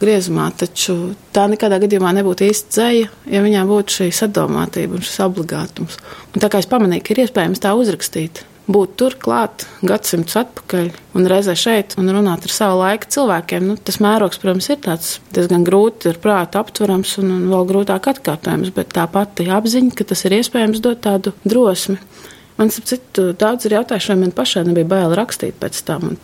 griezumā. 0.00 0.48
Taču 0.58 1.14
tā 1.36 1.46
nekādā 1.52 1.80
gadījumā 1.82 2.12
nebūtu 2.18 2.48
īsta 2.48 2.74
dzēja, 2.76 3.12
ja 3.32 3.44
viņā 3.44 3.62
būtu 3.68 4.00
šī 4.00 4.10
sadomātība 4.14 4.98
un 4.98 5.06
šis 5.06 5.22
obligātums. 5.26 5.96
Un 6.34 6.44
tā 6.44 6.52
kā 6.52 6.60
es 6.62 6.68
pamanīju, 6.70 7.04
ka 7.06 7.14
ir 7.14 7.24
iespējams 7.26 7.62
tā 7.64 7.74
uzrakstīt, 7.78 8.42
būt 8.66 8.96
tur 8.98 9.14
klāt 9.22 9.64
gadsimtus 9.86 10.36
atpakaļ 10.40 10.90
un 11.16 11.28
reizē 11.30 11.54
šeit 11.58 11.94
un 12.00 12.10
runāt 12.12 12.46
ar 12.46 12.52
savu 12.52 12.80
laiku 12.80 13.10
cilvēkiem. 13.14 13.66
Nu, 13.70 13.76
tas 13.78 14.00
mērogs, 14.02 14.40
protams, 14.42 14.68
ir 14.72 14.80
tāds 14.84 15.12
diezgan 15.36 15.66
grūti 15.66 16.10
ar 16.10 16.20
prātu 16.22 16.60
aptverams 16.60 17.16
un, 17.22 17.32
un 17.38 17.46
vēl 17.52 17.68
grūtāk 17.70 18.10
atkārtojams, 18.14 18.74
bet 18.76 18.94
tā 18.96 19.06
pati 19.10 19.48
apziņa, 19.54 19.94
ka 19.96 20.08
tas 20.10 20.26
ir 20.26 20.38
iespējams 20.40 20.82
dot 20.84 21.04
tādu 21.06 21.34
drosmi. 21.46 22.00
Man, 22.56 22.72
ap 22.72 22.88
citu, 22.88 23.30
daudz 23.36 23.68
ir 23.68 23.76
jautājuši, 23.76 24.14
vai 24.14 24.22
man 24.24 24.32
pašai 24.34 24.64
nebija 24.64 24.88
bail 24.88 25.14
rakstīt 25.18 25.58
pēc 25.60 25.82
tam. 25.86 26.10
Un, 26.10 26.20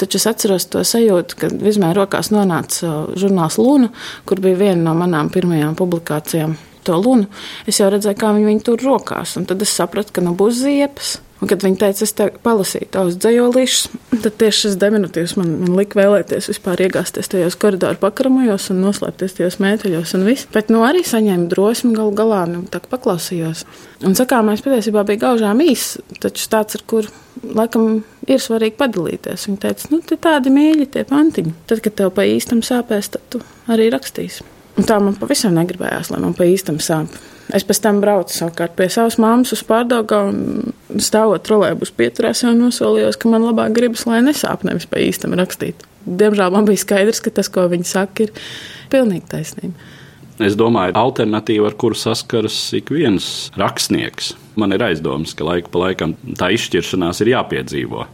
Taču 0.00 0.18
es 0.18 0.26
atceros 0.30 0.68
to 0.72 0.80
sajūtu, 0.86 1.38
kad 1.38 1.56
vismaz 1.60 1.96
rokās 1.98 2.30
nonāca 2.32 2.92
žurnāls 3.18 3.58
Luna, 3.60 3.90
kur 4.28 4.40
bija 4.40 4.60
viena 4.60 4.86
no 4.86 4.94
manām 4.96 5.28
pirmajām 5.32 5.76
publikācijām. 5.78 6.56
To 6.82 6.96
lunu 6.98 7.28
es 7.70 7.78
jau 7.78 7.86
redzēju, 7.92 8.18
kā 8.18 8.32
viņi 8.34 8.48
viņu 8.48 8.64
tur 8.66 8.82
rokās, 8.82 9.36
un 9.38 9.46
tad 9.46 9.60
es 9.62 9.74
sapratu, 9.76 10.16
ka 10.16 10.24
nu 10.24 10.32
būs 10.38 10.64
ziepes. 10.64 11.20
Un, 11.42 11.48
kad 11.50 11.64
viņi 11.64 11.80
teica, 11.80 12.06
es 12.06 12.12
te 12.14 12.28
palasīju 12.44 12.86
tavus 12.94 13.16
dzējolīšus, 13.18 13.88
tad 14.22 14.36
tieši 14.38 14.60
šis 14.60 14.76
deminutīvs 14.78 15.32
man, 15.40 15.48
man 15.64 15.72
lika 15.74 15.98
vēlēties 15.98 16.46
vispār 16.52 16.84
iegāzties 16.84 17.32
tajos 17.32 17.56
koridoru 17.58 17.98
pakaramajos 17.98 18.68
un 18.70 18.78
noslēpties 18.84 19.34
tajos 19.40 19.58
mēteļos 19.64 20.14
un 20.14 20.28
viss. 20.28 20.46
Bet, 20.54 20.70
nu, 20.70 20.84
arī 20.86 21.02
saņēmu 21.02 21.50
drosmi 21.50 21.96
galu 21.98 22.14
galā, 22.14 22.44
nu, 22.46 22.62
tā 22.70 22.78
paklausījos. 22.86 23.64
Un 24.06 24.14
sakāmais 24.18 24.62
patiesībā 24.62 25.02
bija 25.08 25.24
gaužām 25.26 25.64
īs, 25.66 25.96
taču 26.22 26.46
tāds, 26.52 26.78
ar 26.78 26.86
kur 26.86 27.10
laikam 27.42 28.04
ir 28.30 28.42
svarīgi 28.46 28.78
padalīties. 28.78 29.50
Viņa 29.50 29.62
teica, 29.66 29.90
nu, 29.90 30.02
tie 30.06 30.22
tādi 30.22 30.54
mīļi, 30.54 30.92
tie 30.94 31.02
pantiņi. 31.10 31.58
Tad, 31.66 31.82
kad 31.82 31.98
tev 31.98 32.14
pa 32.14 32.30
īstam 32.30 32.62
sāpēs, 32.62 33.10
tad 33.16 33.26
tu 33.34 33.42
arī 33.66 33.90
rakstīsi. 33.90 34.51
Un 34.72 34.88
tā 34.88 34.96
man 35.04 35.16
pavisam 35.20 35.52
negribējās, 35.56 36.08
lai 36.12 36.20
man 36.22 36.32
pa 36.36 36.46
īstam 36.48 36.78
sāp. 36.80 37.12
Es 37.52 37.66
pēc 37.68 37.82
tam 37.84 37.98
braucu 38.00 38.32
savukārt 38.32 38.72
pie 38.78 38.86
savas 38.92 39.18
mammas 39.20 39.52
uz 39.52 39.60
pārdaugā 39.68 40.20
un 40.30 40.72
stāvot 41.02 41.42
trolēbus 41.44 41.92
pieturēs 41.98 42.44
jau 42.46 42.54
nosolījos, 42.56 43.18
ka 43.20 43.28
man 43.28 43.44
labāk 43.44 43.74
gribas, 43.76 44.06
lai 44.08 44.22
nesāp 44.24 44.64
nevis 44.64 44.88
pa 44.88 45.02
īstam 45.02 45.36
rakstīt. 45.36 45.84
Diemžēl 46.06 46.54
man 46.54 46.68
bija 46.68 46.80
skaidrs, 46.80 47.20
ka 47.20 47.34
tas, 47.34 47.52
ko 47.52 47.66
viņi 47.68 47.88
saka, 47.90 48.26
ir 48.28 48.46
pilnīgi 48.92 49.28
taisnība. 49.34 49.90
Es 50.42 50.56
domāju, 50.56 50.96
alternatīva, 50.96 51.68
ar 51.68 51.76
kuru 51.78 51.98
saskaras 51.98 52.56
ik 52.78 52.88
viens 52.94 53.26
rakstnieks. 53.60 54.32
Man 54.56 54.72
ir 54.72 54.82
aizdoms, 54.88 55.36
ka 55.36 55.44
laiku 55.46 55.70
pa 55.74 55.86
laikam 55.86 56.16
tā 56.40 56.48
izšķiršanās 56.56 57.20
ir 57.22 57.34
jāpiedzīvo. 57.34 58.06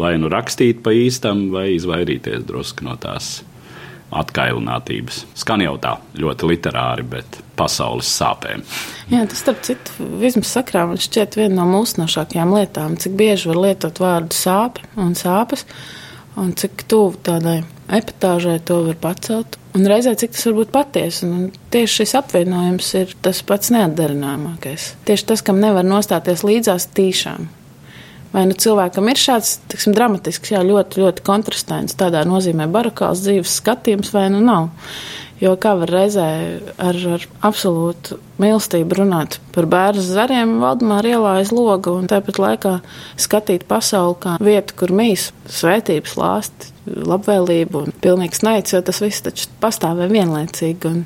Vai 0.00 0.14
nu 0.16 0.32
rakstīt 0.32 0.80
pa 0.82 0.94
īstam, 0.96 1.50
vai 1.52 1.74
izvairīties 1.76 2.48
drusku 2.48 2.88
no 2.88 2.96
tās 2.96 3.42
atkailinātības. 4.20 5.24
Skan 5.38 5.62
jau 5.64 5.74
tā 5.82 5.96
ļoti 6.20 6.50
literāri, 6.50 7.06
bet 7.14 7.40
pasaules 7.58 8.08
sāpēm. 8.18 8.64
Jā, 9.12 9.24
tas, 9.30 9.42
starp 9.42 9.62
citu, 9.66 10.08
vismaz 10.20 10.52
sakrā 10.56 10.86
man 10.90 11.00
šķiet 11.02 11.38
viena 11.38 11.60
no 11.60 11.66
mūsinošākajām 11.72 12.54
lietām, 12.56 12.96
cik 13.00 13.16
bieži 13.18 13.50
var 13.52 13.60
lietot 13.66 14.00
vārdu 14.02 14.36
sāpe 14.36 14.86
un 15.00 15.14
sāpes, 15.18 15.66
un 16.40 16.54
cik 16.58 16.86
tuvu 16.90 17.18
tādai 17.26 17.60
epitāžai 17.92 18.58
to 18.66 18.80
var 18.88 18.98
pacelt. 19.02 19.58
Un 19.74 19.88
reizē 19.90 20.14
cik 20.18 20.34
tas 20.36 20.46
var 20.46 20.56
būt 20.60 20.70
patiesi. 20.74 21.26
Un 21.26 21.50
tieši 21.74 22.00
šis 22.00 22.14
apvienojums 22.20 22.92
ir 23.00 23.14
tas 23.24 23.42
pats 23.46 23.72
neatdarināmākais. 23.74 24.92
Tieši 25.08 25.28
tas, 25.32 25.42
kam 25.46 25.58
nevar 25.62 25.86
nostāties 25.86 26.46
līdzās 26.46 26.88
tīšām. 26.94 27.48
Vai 28.34 28.48
nu 28.50 28.56
cilvēkam 28.58 29.06
ir 29.12 29.20
šāds 29.20 29.58
tiksim, 29.70 29.94
dramatisks, 29.94 30.50
jā, 30.50 30.64
ļoti, 30.66 31.04
ļoti 31.04 31.22
kontrastants, 31.26 31.94
tādā 31.98 32.24
nozīmē 32.26 32.66
barakāls 32.72 33.22
dzīves 33.22 33.60
skatījums, 33.60 34.10
vai 34.14 34.26
nu 34.34 34.40
nav. 34.42 34.72
Jo 35.38 35.52
kā 35.60 35.74
var 35.78 35.90
reizē 35.90 36.24
ar, 36.78 36.98
ar 37.14 37.26
absolūtu 37.46 38.18
mīlestību 38.42 38.98
runāt 39.00 39.38
par 39.54 39.68
bērnu 39.70 40.02
zariem, 40.02 40.56
Valdemāra 40.62 41.14
ielā 41.14 41.36
aiz 41.40 41.52
loga, 41.54 41.94
un 41.94 42.10
tāpat 42.10 42.40
laikā 42.42 42.74
skatīt 43.20 43.68
pasauli 43.70 44.18
kā 44.22 44.34
vietu, 44.42 44.78
kur 44.82 44.94
mīs 44.94 45.28
svētības 45.50 46.16
lāsti, 46.18 46.74
labvēlību 46.86 47.86
un 47.86 47.96
pilnīgs 48.02 48.42
naids, 48.46 48.74
jo 48.74 48.82
tas 48.82 49.02
viss 49.04 49.26
taču 49.26 49.50
pastāvē 49.62 50.10
vienlaicīgi. 50.10 50.90
Un 50.90 51.02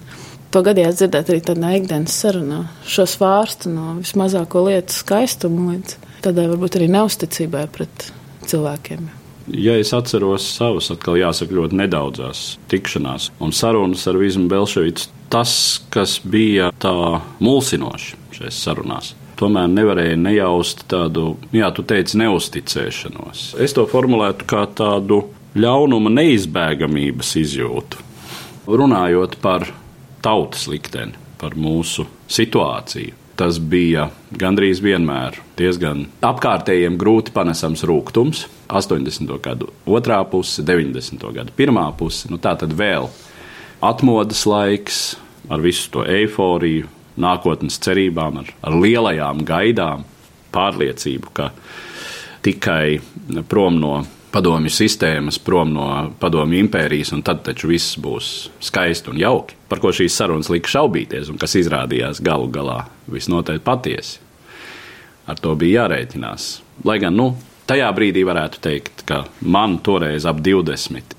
to 0.54 0.64
gadījās 0.64 1.00
dzirdēt 1.00 1.32
arī 1.32 1.44
tādā 1.44 1.76
ikdienas 1.76 2.16
sarunā, 2.24 2.66
šo 2.88 3.08
svārstu 3.08 3.72
no 3.72 3.98
vismazāko 4.00 4.68
lietu 4.68 4.96
skaistumu 4.96 5.72
līdz 5.74 6.07
tādai 6.24 6.48
varbūt 6.50 6.78
arī 6.78 6.88
neusticībai 6.92 7.66
pret 7.72 8.10
cilvēkiem. 8.48 9.08
Ja 9.48 9.78
es 9.80 9.94
atceros 9.96 10.44
savus, 10.58 10.90
atkal 10.92 11.16
jāsaka, 11.16 11.56
ļoti 11.56 11.78
nedaudzās 11.80 12.42
tikšanās 12.68 13.30
un 13.40 13.54
sarunas 13.56 14.04
ar 14.10 14.18
Vizmu 14.20 14.48
Belševicu, 14.50 15.08
tas, 15.32 15.52
kas 15.92 16.18
bija 16.20 16.68
tā 16.82 16.92
mulsinoši 17.40 18.18
šajās 18.36 18.60
sarunās, 18.66 19.14
tomēr 19.40 19.70
nevarēja 19.72 20.18
nejaust 20.20 20.84
tādu, 20.90 21.38
jā, 21.54 21.70
tu 21.72 21.84
teici, 21.88 22.18
neusticēšanos. 22.20 23.54
Es 23.64 23.76
to 23.76 23.86
formulētu 23.88 24.48
kā 24.50 24.66
tādu 24.78 25.22
ļaunuma 25.58 26.12
neizbēgamības 26.12 27.34
izjūtu. 27.40 28.04
Runājot 28.68 29.38
par 29.40 29.64
tautas 30.24 30.66
likteni, 30.68 31.16
par 31.40 31.56
mūsu 31.56 32.04
situāciju, 32.28 33.16
tas 33.38 33.60
bija 33.62 34.08
gandrīz 34.34 34.82
vienmēr 34.82 35.38
diezgan 35.58 36.06
apkārtējiem 36.26 36.98
grūti 36.98 37.34
panesams 37.34 37.84
rūkums. 37.86 38.46
80. 38.68 39.30
gadu 39.40 39.70
otrā 39.88 40.18
puse, 40.28 40.60
90. 40.66 41.22
gadu 41.32 41.54
pirmā 41.56 41.86
puse, 41.96 42.28
nu 42.28 42.36
tā 42.42 42.52
tad 42.60 42.74
vēl 42.76 43.08
atmodas 43.80 44.42
laiks 44.44 44.98
ar 45.48 45.62
visu 45.64 45.88
to 45.94 46.04
eifóriju, 46.04 46.90
nākotnes 47.18 47.78
cerībām, 47.82 48.42
ar, 48.42 48.52
ar 48.62 48.76
lielajām 48.76 49.40
gaidām, 49.48 50.04
pārliecību, 50.52 51.32
ka 51.34 51.50
tikai 52.44 52.98
prom 53.48 53.78
no 53.80 53.94
padomju 54.32 54.70
sistēmas, 54.72 55.40
prom 55.42 55.72
no 55.74 55.88
padomju 56.20 56.60
impērijas, 56.64 57.12
un 57.16 57.24
tad 57.26 57.42
taču 57.46 57.70
viss 57.72 57.98
būs 58.00 58.48
skaisti 58.68 59.12
un 59.12 59.20
jauki. 59.20 59.56
Par 59.68 59.82
ko 59.82 59.92
šīs 59.94 60.16
sarunas 60.20 60.50
lika 60.52 60.70
šaubīties, 60.72 61.32
un 61.32 61.40
kas 61.40 61.56
izrādījās 61.60 62.22
galu 62.24 62.48
galā 62.52 62.82
visnotaļ 63.10 63.60
patiesi. 63.64 64.18
Ar 65.28 65.36
to 65.40 65.52
bija 65.60 65.84
jārēķinās. 65.84 66.48
Lai 66.88 66.96
gan, 67.02 67.16
nu, 67.18 67.32
Tajā 67.68 67.88
brīdī 67.92 68.22
varētu 68.24 68.60
teikt, 68.64 69.02
ka 69.04 69.26
man 69.44 69.74
toreiz 69.84 70.24
ap 70.24 70.38
20 70.40 71.12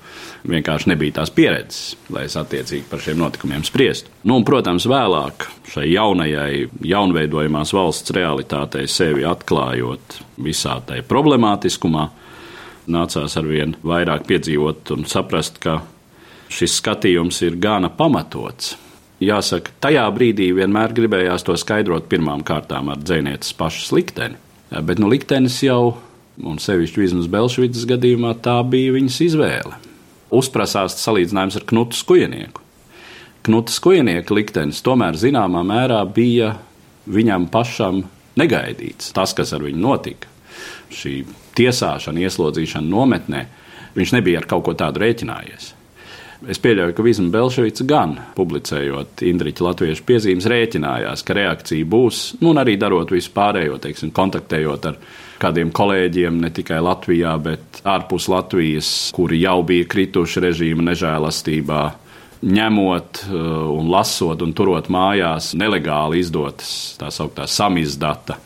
vienkārši 0.50 0.88
nebija 0.90 1.20
tās 1.20 1.30
pieredzes, 1.30 1.94
lai 2.10 2.24
es 2.26 2.34
attiecīgi 2.40 2.88
par 2.90 3.02
šiem 3.04 3.20
notikumiem 3.20 3.62
spriestu. 3.66 4.10
Nu, 4.26 4.40
un, 4.40 4.46
protams, 4.48 4.88
vēlāk 4.90 5.46
šai 5.70 5.86
jaunajai, 5.92 6.64
jaunveidojumās 6.90 7.70
valsts 7.76 8.14
realitātei 8.16 8.88
sevi 8.90 9.22
atklājot 9.30 10.18
visā 10.42 10.80
tajā 10.88 11.04
problemātiskumā, 11.06 12.08
nācās 12.92 13.36
arvien 13.40 13.74
vairāk 13.86 14.26
piedzīvot 14.28 14.92
un 14.96 15.06
saprast, 15.08 15.58
ka 15.62 15.80
šis 16.50 16.78
skatījums 16.80 17.40
ir 17.46 17.58
gana 17.62 17.90
pamatots. 17.94 18.76
Jāsaka, 19.20 19.74
tajā 19.84 20.06
brīdī 20.16 20.48
vienmēr 20.56 20.94
gribējās 20.96 21.44
to 21.44 21.56
skaidrot 21.60 22.08
pirmām 22.08 22.44
kārtām 22.46 22.88
ar 22.92 23.02
dzinieces 23.02 23.52
pašas 23.58 23.92
likteni. 23.92 24.40
Bet 24.70 25.02
nu, 25.02 25.10
liktenis 25.12 25.58
jau, 25.64 25.98
un 26.40 26.58
sevišķi 26.62 27.02
Vīsmas 27.02 27.28
Belšvicas 27.30 27.84
gadījumā, 27.90 28.32
tā 28.40 28.56
bija 28.64 28.94
viņas 28.96 29.22
izvēle 29.26 29.80
uzprasās 30.30 30.96
salīdzinājums 31.02 31.58
ar 31.58 31.66
Knutu 31.68 31.98
Skujenieku. 31.98 32.62
Knuta 33.46 33.72
Skujenieka 33.72 34.34
liktenis 34.36 34.82
tomēr 34.84 35.16
zināmā 35.18 35.62
mērā 35.66 36.00
bija 36.14 36.54
viņam 37.10 37.48
pašam 37.52 38.02
negaidīts. 38.38 39.14
Tas, 39.16 39.32
kas 39.36 39.54
ar 39.56 39.64
viņu 39.64 39.80
notika, 39.80 40.28
šī 40.94 41.22
tiesāšana, 41.58 42.22
ieslodzīšana 42.26 42.90
nometnē, 42.90 43.44
viņš 43.96 44.16
nebija 44.16 44.42
ar 44.42 44.48
kaut 44.50 44.68
ko 44.68 44.76
tādu 44.78 45.02
rēķinājies. 45.02 45.74
Es 46.48 46.56
pieļauju, 46.62 46.94
ka 46.96 47.04
Vizma 47.04 47.28
Belševica 47.34 47.84
gan 47.84 48.14
publicējot 48.32 49.20
Indriča 49.28 49.66
latviešu 49.66 50.04
piezīmes, 50.08 50.46
rēķinājās, 50.48 51.24
ka 51.26 51.36
reakcija 51.36 51.84
būs, 51.84 52.20
nu, 52.40 52.54
arī 52.56 52.78
darot 52.80 53.12
visu 53.12 53.34
pārējo, 53.34 53.76
teiksim, 53.82 54.12
kontaktējot 54.16 54.88
ar 54.88 54.96
kādiem 55.40 55.72
kolēģiem 55.76 56.38
ne 56.40 56.48
tikai 56.56 56.80
Latvijā, 56.84 57.34
bet 57.44 57.82
ārpus 57.84 58.30
Latvijas, 58.32 58.92
kuri 59.16 59.42
jau 59.42 59.58
bija 59.68 59.88
krituši 59.92 60.44
režīma 60.46 60.86
nežēlastībā, 60.88 61.82
ņemot 62.40 63.20
uh, 63.26 63.40
un 63.76 63.92
lasot 63.92 64.40
un 64.40 64.54
turot 64.56 64.88
mājās 64.88 65.52
nelegāli 65.60 66.22
izdotas 66.24 66.96
tā 67.00 67.12
sauktā 67.12 67.44
samizdata 67.44 68.38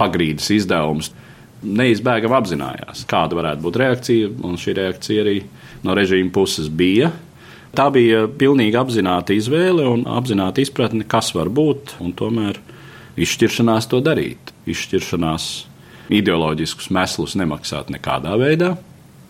pagrīdes 0.00 0.50
izdevumus. 0.56 1.12
Neizbēgami 1.60 2.36
apzinājās, 2.38 3.04
kāda 3.08 3.36
varētu 3.36 3.64
būt 3.66 3.78
reakcija, 3.82 4.30
un 4.48 4.56
šī 4.60 4.74
reakcija 4.78 5.24
arī 5.24 5.36
no 5.84 5.96
režīma 5.96 6.32
puses 6.32 6.70
bija. 6.72 7.10
Tā 7.76 7.86
bija 7.94 8.24
pilnīgi 8.40 8.78
apzināta 8.80 9.36
izvēle 9.36 9.84
un 9.86 10.06
apzināta 10.10 10.62
izpratne, 10.62 11.04
kas 11.06 11.34
var 11.36 11.52
būt, 11.52 11.98
un 12.02 12.14
tomēr 12.16 12.58
izšķiršanās 13.20 13.90
to 13.92 14.00
darīt. 14.02 14.54
Izšķiršanās 14.70 15.50
ideoloģiskus 16.10 16.90
meslus 16.94 17.36
nemaksāt 17.38 17.92
nekādā 17.94 18.34
veidā, 18.40 18.74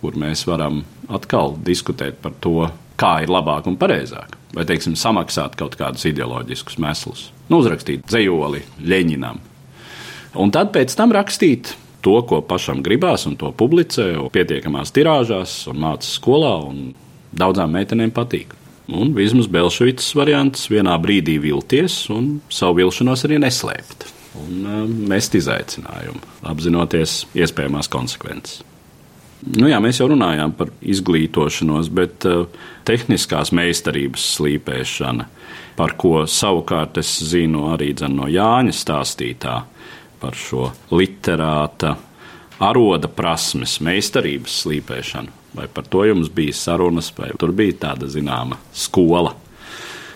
kur 0.01 0.17
mēs 0.17 0.47
varam 0.49 0.85
atkal 1.13 1.59
diskutēt 1.67 2.23
par 2.23 2.39
to, 2.41 2.71
kā 3.01 3.19
ir 3.25 3.33
labāk 3.33 3.69
un 3.69 3.77
pareizāk. 3.81 4.37
Vai, 4.55 4.65
teiksim, 4.67 4.97
samaksāt 4.99 5.55
kaut 5.59 5.77
kādus 5.79 6.07
ideoloģiskus 6.11 6.81
meslus, 6.83 7.29
nu, 7.51 7.61
uzrakstīt 7.61 8.03
dzējoli 8.09 8.65
Leņķinam. 8.83 9.39
Un 10.41 10.51
tad 10.55 10.73
pēc 10.75 10.95
tam 10.99 11.15
rakstīt 11.15 11.75
to, 12.05 12.17
ko 12.27 12.41
pašam 12.47 12.85
gribās, 12.87 13.27
un 13.29 13.37
to 13.41 13.53
publicē 13.57 14.13
pietiekamās 14.35 14.95
tirāžās, 14.97 15.63
un 15.71 15.83
māca 15.85 16.09
skolā, 16.09 16.55
un 16.69 16.95
daudzām 17.37 17.77
meitenēm 17.77 18.15
patīk. 18.15 18.57
Un 18.91 19.13
Vizmas 19.15 19.47
Belševicas 19.47 20.09
variants 20.19 20.67
vienā 20.71 20.97
brīdī 20.99 21.37
vilties 21.43 22.03
un 22.11 22.41
savu 22.51 22.81
vilšanos 22.81 23.29
arī 23.29 23.39
neslēpt 23.43 24.09
un 24.39 24.67
uh, 24.67 24.83
mest 25.11 25.35
izaicinājumu, 25.39 26.21
apzinoties 26.47 27.25
iespējamās 27.39 27.91
konsekvences. 27.91 28.61
Nu 29.57 29.71
jā, 29.71 29.79
mēs 29.81 30.03
jau 30.03 30.11
runājām 30.11 30.53
par 30.59 30.69
izglītošanos, 30.85 31.89
bet 31.97 32.27
uh, 32.29 32.45
tehniskās 32.89 33.55
meistarības 33.57 34.27
slīpēšana, 34.37 35.27
par 35.79 35.97
ko 36.01 36.27
savukārt 36.29 37.01
es 37.01 37.15
zinu 37.31 37.71
arī 37.73 37.95
no 38.13 38.29
Jāņa 38.29 38.75
stāstītā 38.77 39.57
par 40.21 40.37
šo 40.39 40.71
literāta 40.93 41.97
aroda 42.61 43.09
prasmes, 43.09 43.79
meistarības 43.85 44.63
slīpēšanu. 44.65 45.37
Vai 45.57 45.67
par 45.67 45.87
to 45.91 46.05
jums 46.07 46.29
bija 46.31 46.55
sarunas, 46.55 47.11
vai 47.17 47.33
tur 47.39 47.51
bija 47.57 47.79
tāda 47.89 48.07
zināma 48.11 48.61
skola? 48.77 49.33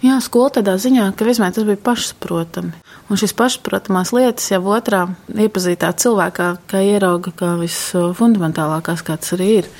Jā, 0.05 0.19
skola 0.21 0.53
tādā 0.59 0.75
ziņā, 0.79 1.09
ka 1.17 1.25
vismaz 1.27 1.57
tas 1.57 1.65
bija 1.67 1.81
pašsaprotami. 1.81 2.75
Un 3.09 3.21
šīs 3.21 3.33
pašsaprotamās 3.37 4.13
lietas 4.13 4.51
jau 4.53 4.61
otrā 4.77 5.07
iepazītā 5.33 5.91
cilvēkā, 6.01 6.49
kā 6.71 6.83
ierauga, 6.85 7.33
kā 7.37 7.55
visfundamentālākās, 7.61 9.03
kāds 9.07 9.35
arī 9.37 9.49
ir. 9.63 9.71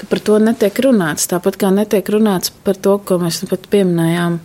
Ka 0.00 0.08
par 0.08 0.22
to 0.24 0.38
netiek 0.40 0.80
runāts. 0.84 1.28
Tāpat 1.28 1.60
kā 1.60 1.70
netiek 1.76 2.08
runāts 2.08 2.52
par 2.64 2.80
to, 2.80 2.96
ko 3.04 3.20
mēs 3.20 3.42
pat 3.50 3.68
pieminējām 3.72 4.40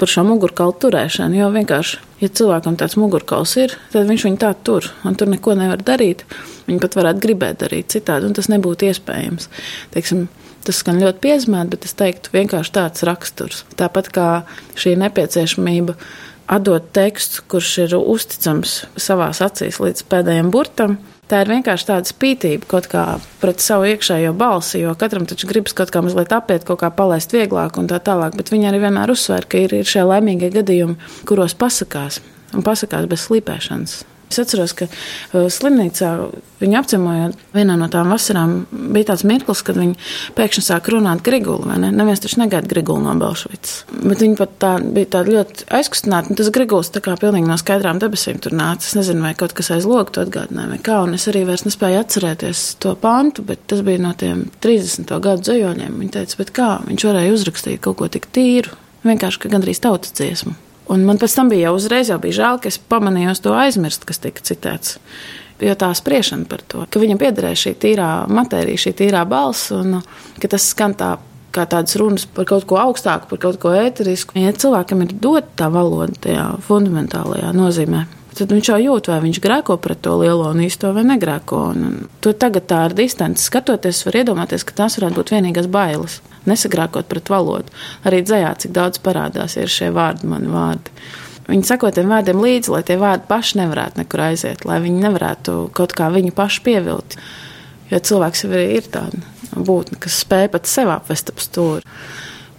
par 0.00 0.10
šo 0.10 0.24
mugurkaulu 0.26 0.74
turēšanu. 0.82 1.38
Jo 1.38 1.50
vienkārši, 1.54 2.00
ja 2.22 2.30
cilvēkam 2.40 2.76
tāds 2.80 2.98
mugurkauls 3.00 3.56
ir, 3.60 3.76
tad 3.94 4.08
viņš 4.10 4.26
viņu 4.28 4.40
tā 4.42 4.52
tur, 4.66 4.88
un 5.06 5.18
tur 5.18 5.30
neko 5.32 5.56
nevar 5.58 5.82
darīt. 5.82 6.26
Viņi 6.68 6.82
pat 6.82 6.96
varētu 6.98 7.24
gribēt 7.24 7.60
darīt 7.64 7.90
citādi, 7.94 8.28
un 8.28 8.36
tas 8.38 8.50
nebūtu 8.52 8.90
iespējams. 8.90 9.50
Teiksim, 9.94 10.28
Tas 10.62 10.78
skan 10.78 11.00
ļoti 11.02 11.18
piezemēti, 11.24 11.72
bet 11.74 11.86
es 11.88 11.96
teiktu, 11.98 12.30
vienkārši 12.36 12.74
tāds 12.76 13.02
raksturs. 13.06 13.64
Tāpat 13.78 14.12
kā 14.14 14.26
šī 14.78 14.94
nepieciešamība 15.00 15.96
atdot 16.54 16.86
tekstu, 16.94 17.42
kurš 17.50 17.70
ir 17.86 17.96
uzticams 17.98 18.76
savā 19.00 19.32
acīs 19.34 19.80
līdz 19.82 20.06
pēdējiem 20.12 20.52
burtam. 20.54 21.00
Tā 21.32 21.38
ir 21.40 21.48
vienkārši 21.48 21.86
tāda 21.88 22.10
spītība 22.10 22.68
kaut 22.68 22.90
kā 22.92 23.02
pret 23.40 23.62
savu 23.64 23.86
iekšējo 23.88 24.34
balsi, 24.36 24.82
jo 24.82 24.92
katram 25.00 25.24
taču 25.24 25.48
gribas 25.48 25.72
kaut 25.72 25.88
kā 25.94 26.02
mazliet 26.04 26.34
apiet, 26.36 26.66
kaut 26.68 26.82
kā 26.82 26.92
palaist 26.92 27.32
vieglāk 27.32 27.80
un 27.80 27.88
tā 27.88 28.02
tālāk. 28.04 28.36
Bet 28.36 28.52
viņi 28.52 28.68
arī 28.68 28.82
vienmēr 28.84 29.14
uzsver, 29.16 29.48
ka 29.48 29.64
ir, 29.64 29.72
ir 29.80 29.88
šie 29.88 30.04
laimīgie 30.04 30.52
gadījumi, 30.52 31.00
kuros 31.24 31.56
pasakās 31.56 32.20
un 32.52 32.66
pasakās 32.66 33.08
bez 33.08 33.24
slīpēšanas. 33.30 34.02
Es 34.32 34.40
atceros, 34.40 34.72
ka 34.76 34.88
uh, 34.88 35.46
slimnīcā 35.52 36.12
viņa 36.62 36.78
apciemojot 36.80 37.40
vienā 37.52 37.76
no 37.78 37.88
tām 37.92 38.12
vasarām, 38.12 38.54
bija 38.70 39.10
tāds 39.10 39.24
mirklis, 39.28 39.62
kad 39.66 39.78
viņi 39.78 39.96
pēkšņi 40.38 40.64
sāk 40.64 40.88
runāt 40.94 41.24
Grigulu. 41.26 41.68
Ne? 41.68 41.90
Neviens 41.92 42.22
taču 42.22 42.40
negaida 42.40 42.70
Grigulu 42.70 43.04
no 43.04 43.14
Belšvicas. 43.20 43.82
Bet 43.92 44.22
viņi 44.24 44.38
pat 44.38 44.56
tā, 44.62 44.72
bija 44.82 45.10
tādi 45.18 45.36
ļoti 45.36 45.68
aizkustināti. 45.78 46.36
Tas 46.38 46.50
Griguls 46.54 46.92
tā 46.94 47.02
kā 47.04 47.16
pilnīgi 47.20 47.50
no 47.50 47.58
skaidrām 47.60 48.00
debesīm 48.02 48.40
tur 48.42 48.56
nāca. 48.56 48.88
Es 48.88 48.96
nezinu, 48.98 49.24
vai 49.26 49.34
kaut 49.38 49.54
kas 49.58 49.72
aiz 49.74 49.86
logu 49.88 50.14
to 50.14 50.24
atgādināja 50.24 50.72
vai 50.72 50.80
kā. 50.82 51.02
Un 51.06 51.18
es 51.18 51.28
arī 51.30 51.44
vairs 51.48 51.66
nespēju 51.68 52.02
atcerēties 52.02 52.64
to 52.82 52.96
pantu, 53.02 53.44
bet 53.46 53.66
tas 53.70 53.84
bija 53.86 54.02
no 54.06 54.14
tiem 54.18 54.46
30. 54.64 55.12
gadu 55.22 55.46
dzējoņiem. 55.48 56.00
Viņa 56.02 56.18
teica, 56.18 56.40
bet 56.40 56.56
kā 56.56 56.72
viņš 56.88 57.08
varēja 57.10 57.36
uzrakstīt 57.36 57.82
kaut 57.84 58.00
ko 58.00 58.10
tik 58.12 58.30
tīru, 58.34 58.76
vienkārši 59.06 59.50
gandrīz 59.52 59.82
tautas 59.82 60.14
dziesmu. 60.18 60.56
Un 60.90 61.04
man 61.06 61.20
pēc 61.20 61.36
tam 61.38 61.50
bija 61.52 61.68
jau 61.68 61.76
uzreiz 61.78 62.10
jau 62.10 62.18
bija 62.22 62.38
žēl, 62.40 62.62
ka 62.62 62.70
es 62.72 62.80
pamanīju 62.90 63.36
to 63.44 63.54
aizmirst, 63.54 64.06
kas 64.08 64.22
tika 64.22 64.42
citēts. 64.44 64.98
Jo 65.62 65.76
tā 65.78 65.92
spriešana 65.94 66.48
par 66.50 66.64
to, 66.66 66.82
ka 66.90 66.98
viņam 66.98 67.20
piederēja 67.20 67.60
šī 67.60 67.74
tīrā 67.84 68.08
matērija, 68.26 68.80
šī 68.82 68.92
tīrā 68.98 69.20
balss, 69.30 69.70
un 69.76 70.00
ka 70.42 70.50
tas 70.50 70.66
skan 70.72 70.96
tā 70.98 71.12
kā 71.54 71.66
tādas 71.70 71.94
runas 72.00 72.24
par 72.26 72.48
kaut 72.48 72.66
ko 72.66 72.80
augstāku, 72.82 73.28
par 73.30 73.40
kaut 73.44 73.60
ko 73.62 73.70
ēterisku. 73.76 74.40
Ja 74.40 74.50
cilvēkam 74.56 75.04
ir 75.04 75.14
dota 75.14 75.46
tā 75.62 75.68
valoda 75.70 76.16
tajā 76.26 76.48
fundamentālajā 76.66 77.52
nozīmē, 77.54 78.02
tad 78.34 78.56
viņš 78.56 78.72
jau 78.72 78.80
jūt, 78.88 79.12
vai 79.12 79.20
viņš 79.28 79.40
grēko 79.44 79.78
pret 79.84 80.02
to 80.02 80.16
lielo 80.18 80.48
un 80.50 80.64
īsto 80.66 80.90
vai 80.96 81.06
negrēko. 81.12 81.62
Un 81.76 82.10
to 82.24 82.34
tagad 82.34 82.66
tā 82.72 82.82
ar 82.88 82.96
distanci 82.98 83.46
skatoties, 83.46 84.02
var 84.08 84.22
iedomāties, 84.24 84.66
ka 84.66 84.82
tās 84.82 84.98
varētu 84.98 85.20
būt 85.20 85.34
vienīgās 85.36 85.70
bailes 85.70 86.18
nesagrākot 86.50 87.08
pret 87.10 87.30
valodu. 87.32 87.74
Arī 88.08 88.22
dzējā, 88.26 88.54
cik 88.64 88.74
daudz 88.76 89.02
parādās 89.02 89.56
ir 89.60 89.70
šie 89.70 89.90
vārdi, 89.94 90.28
mani 90.30 90.50
vārdi. 90.52 90.94
Viņi 91.48 91.66
sako 91.66 91.90
tiem 91.94 92.12
vārdiem 92.12 92.38
līdzi, 92.42 92.70
lai 92.72 92.82
tie 92.86 92.96
vārdi 93.00 93.26
paši 93.28 93.58
nevarētu 93.60 94.02
nekur 94.02 94.24
aiziet, 94.28 94.66
lai 94.68 94.78
viņi 94.84 95.02
nevarētu 95.02 95.56
kaut 95.76 95.94
kā 95.98 96.08
viņu 96.14 96.34
pašu 96.36 96.62
pievilkt. 96.66 97.18
Jo 97.90 97.98
cilvēks 97.98 98.44
jau 98.46 98.60
ir 98.62 98.86
tāda 98.92 99.20
būtne, 99.52 99.98
kas 100.00 100.22
spēj 100.22 100.48
pat 100.54 100.70
sev 100.70 100.92
apvest 100.94 101.32
ap 101.32 101.42
stūri. 101.42 101.84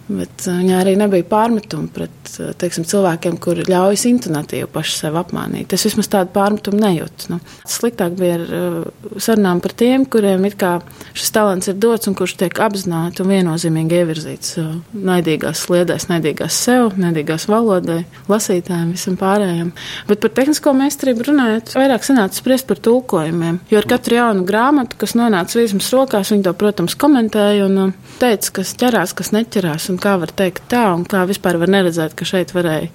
Bet 0.04 0.44
uh, 0.44 0.58
viņā 0.60 0.80
arī 0.82 0.94
nebija 1.00 1.24
pārmetumu 1.28 1.88
pret 1.94 2.32
uh, 2.36 2.50
teiksim, 2.60 2.84
cilvēkiem, 2.88 3.38
kuri 3.40 3.64
ļaujas 3.68 4.04
intonatīvi 4.10 4.68
paši 4.72 4.98
sev 4.98 5.16
apmānīt. 5.16 5.72
Es 5.72 5.86
vismaz 5.88 6.10
tādu 6.12 6.34
pārmetumu 6.34 6.80
nejūtu. 6.82 7.30
Nu. 7.32 7.38
Sliktāk 7.70 8.18
bija 8.18 8.36
ar 8.36 8.44
uh, 8.44 9.14
sarunām 9.16 9.62
par 9.64 9.72
tiem, 9.72 10.04
kuriem 10.04 10.44
šis 10.44 11.32
talants 11.32 11.70
ir 11.70 11.78
dots 11.80 12.10
un 12.10 12.16
kurš 12.18 12.34
tiek 12.42 12.58
apzināti 12.60 13.22
un 13.24 13.30
viennozīmīgi 13.30 13.96
ievirzīts 14.00 14.58
naidīgās 14.92 15.62
sliedēs, 15.64 16.08
naidīgās 16.10 16.58
sev, 16.66 16.92
naidīgās 17.00 17.46
valodai, 17.48 18.02
lasītājiem, 18.28 18.92
visam 18.92 19.16
pārējiem. 19.20 19.72
Bet 20.10 20.20
par 20.22 20.34
tehnisko 20.36 20.74
meistarību 20.76 21.28
runājot, 21.30 21.72
vairāk 21.78 22.04
sanāca 22.06 22.38
spriest 22.38 22.68
par 22.68 22.82
tulkojumiem. 22.84 23.62
Jo 23.72 23.80
ar 23.80 23.88
katru 23.94 24.18
jaunu 24.18 24.44
grāmatu, 24.48 24.98
kas 25.00 25.16
nonāca 25.18 25.58
vīzmas 25.58 25.88
rokās, 25.94 26.34
viņi 26.34 26.46
to, 26.46 26.54
protams, 26.60 26.98
komentēja 27.00 27.68
un 27.70 27.94
teica, 28.20 28.58
kas 28.60 28.74
ķerās, 28.80 29.16
kas 29.16 29.32
neķerās 29.34 29.88
un 29.94 30.00
kā 30.02 30.16
var 30.20 30.34
teikt 30.34 30.66
tā, 30.72 30.88
un 30.96 31.06
kā 31.08 31.22
vispār 31.30 31.60
var 31.62 31.72
neredzēt, 31.72 32.16
ka 32.18 32.26
šeit 32.28 32.52
varēja 32.56 32.90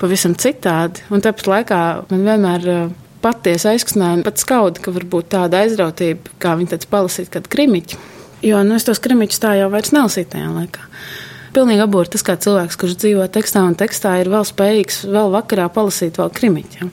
pavisam 0.00 0.36
citādi. 0.38 1.04
Un 1.14 1.24
tāpat 1.24 1.50
laikā 1.50 1.80
man 2.10 2.26
vienmēr 2.28 2.70
patiesi 3.24 3.70
aizkustināja, 3.72 4.24
pat 4.26 4.42
skauda, 4.42 4.82
ka 4.84 4.92
varbūt 4.94 5.30
tāda 5.34 5.62
aizrautība, 5.64 6.34
kā 6.42 6.56
viņi 6.58 6.74
teica, 6.74 6.90
palasīt 6.92 7.30
kādu 7.32 7.52
krimiķu. 7.52 8.00
Jo 8.44 8.60
nu, 8.66 8.76
es 8.76 8.84
tos 8.84 9.00
krimiķus 9.00 9.40
tā 9.40 9.54
jau 9.56 9.70
vairs 9.72 9.94
nelasīju 9.94 10.28
tajā 10.34 10.50
laikā. 10.52 10.90
Pilnīgi 11.54 11.84
aburti 11.84 12.16
tas, 12.16 12.24
kā 12.26 12.34
cilvēks, 12.40 12.76
kurš 12.80 12.98
dzīvo 12.98 13.28
tekstā 13.32 13.62
un 13.64 13.76
tekstā, 13.78 14.16
ir 14.20 14.28
vēl 14.32 14.44
spējīgs 14.48 15.04
vēl 15.06 15.32
vakarā 15.32 15.68
palasīt 15.72 16.18
vēl 16.20 16.32
krimiķu. 16.34 16.90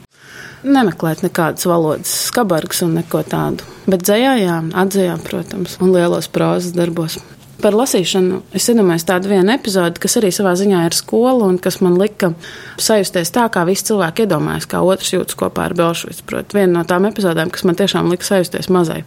Nemeklēt 0.62 1.24
nekādas 1.26 1.66
valodas, 1.66 2.12
skabargas 2.28 2.84
un 2.86 2.94
neko 3.00 3.24
tādu. 3.26 3.66
Bet 3.90 4.06
dzējā, 4.06 4.36
jā, 4.38 4.60
atzījā, 4.84 5.18
protams, 5.26 5.74
un 5.82 5.90
lielos 5.96 6.30
prozas 6.30 6.76
darbos. 6.76 7.18
Par 7.62 7.76
lasīšanu 7.78 8.40
es 8.58 8.64
iedomājos 8.72 9.04
tādu 9.06 9.30
vienu 9.30 9.52
epizodi, 9.54 10.00
kas 10.02 10.16
arī 10.18 10.32
savā 10.34 10.56
ziņā 10.58 10.80
ir 10.88 10.96
skola 10.98 11.46
un 11.46 11.60
kas 11.62 11.78
man 11.84 11.94
lika 12.00 12.32
sajusties 12.80 13.30
tā, 13.34 13.44
kā 13.54 13.62
visi 13.68 13.86
cilvēki 13.92 14.26
iedomājas, 14.26 14.66
kā 14.70 14.80
otrs 14.82 15.12
jūtas 15.14 15.38
kopā 15.38 15.68
ar 15.68 15.76
Belšvicu. 15.78 16.24
Protams, 16.26 16.56
viena 16.58 16.80
no 16.80 16.82
tām 16.88 17.06
epizodēm, 17.06 17.52
kas 17.54 17.62
man 17.68 17.78
tiešām 17.78 18.10
lika 18.10 18.26
sajusties 18.26 18.70
mazai. 18.72 19.04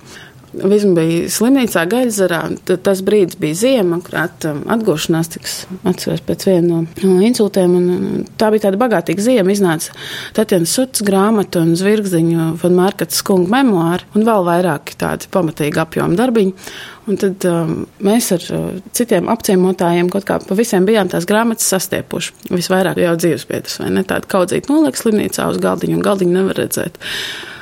Visma 0.55 0.93
bija 0.95 1.29
slimnīcā, 1.31 1.83
Gaļzarā. 1.91 2.39
Tas 2.85 3.01
brīdis 3.05 3.37
bija 3.41 3.57
ziema, 3.59 3.99
kurāt 4.03 4.45
um, 4.47 4.61
atgūšanās 4.71 5.31
tiks 5.33 5.55
atceros 5.87 6.23
pēc 6.25 6.45
viena 6.47 6.81
no 6.85 7.15
insultiem. 7.25 7.73
Un 7.75 8.25
tā 8.39 8.51
bija 8.53 8.67
tāda 8.67 8.79
bagātīga 8.79 9.25
ziema. 9.25 9.51
Iznāca 9.51 9.95
Tatjana 10.37 10.69
Suts 10.69 11.03
grāmata 11.05 11.63
un 11.63 11.73
zvirgziņu 11.79 12.53
von 12.61 12.77
Markats 12.77 13.19
skunga 13.21 13.51
memoāri 13.57 14.07
un 14.15 14.27
vēl 14.27 14.45
vairāki 14.47 14.95
tādi 15.01 15.31
pamatīgi 15.33 15.81
apjomi 15.81 16.19
darbiņi. 16.19 16.69
Un 17.05 17.19
tad 17.21 17.45
um, 17.49 17.73
mēs 18.05 18.31
ar 18.33 18.45
uh, 18.55 18.69
citiem 18.95 19.27
apciemotājiem 19.33 20.07
kaut 20.13 20.25
kā 20.29 20.39
pa 20.41 20.57
visiem 20.57 20.87
bijām 20.87 21.11
tās 21.11 21.27
grāmatas 21.29 21.67
sastiepuši. 21.73 22.47
Visvairāk 22.53 23.01
jau 23.03 23.17
dzīvespiedras, 23.19 23.81
vai 23.83 23.91
ne? 23.97 24.05
Tāda 24.07 24.29
kaudzīt 24.31 24.71
noliek 24.71 24.97
slimnīcā 24.97 25.49
uz 25.51 25.59
galdiņu, 25.61 25.99
un 25.99 26.07
galdiņu 26.07 26.39
nevar 26.39 26.63
redzēt. 26.63 26.97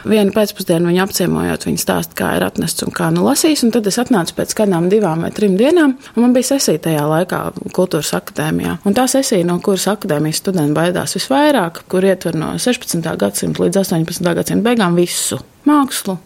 Vienu 0.04 0.34
pēcpusdienu 0.36 0.90
viņu 0.90 1.02
apciemojot, 1.06 1.66
viņa 1.68 1.80
stāsta, 1.80 2.18
kā 2.20 2.34
ir 2.38 2.44
atnests 2.44 2.84
un 2.84 2.92
kā 2.96 3.08
nu 3.16 3.24
lasīs. 3.24 3.64
Tad 3.74 3.88
es 3.88 4.00
atnācu 4.02 4.36
pēc 4.36 4.52
kādām 4.58 4.90
divām 4.92 5.24
vai 5.24 5.32
trim 5.36 5.56
dienām, 5.60 5.96
un 6.16 6.26
man 6.26 6.36
bija 6.36 6.52
sesija 6.54 6.82
tajā 6.84 7.06
laikā 7.08 7.40
Kultūras 7.76 8.12
akadēmijā. 8.20 8.78
Un 8.84 8.98
tā 8.98 9.08
sesija, 9.12 9.48
no 9.48 9.58
kuras 9.64 9.88
akadēmijas 9.94 10.44
studenti 10.44 10.76
baidās 10.78 11.16
visvairāk, 11.18 11.86
kur 11.92 12.04
ietver 12.04 12.36
no 12.36 12.54
16. 12.60 13.00
gadsimta 13.24 13.64
līdz 13.64 13.82
18. 13.86 14.36
gadsimta 14.42 14.70
beigām 14.70 15.00
visu- 15.00 15.40
mākslu, 15.70 16.20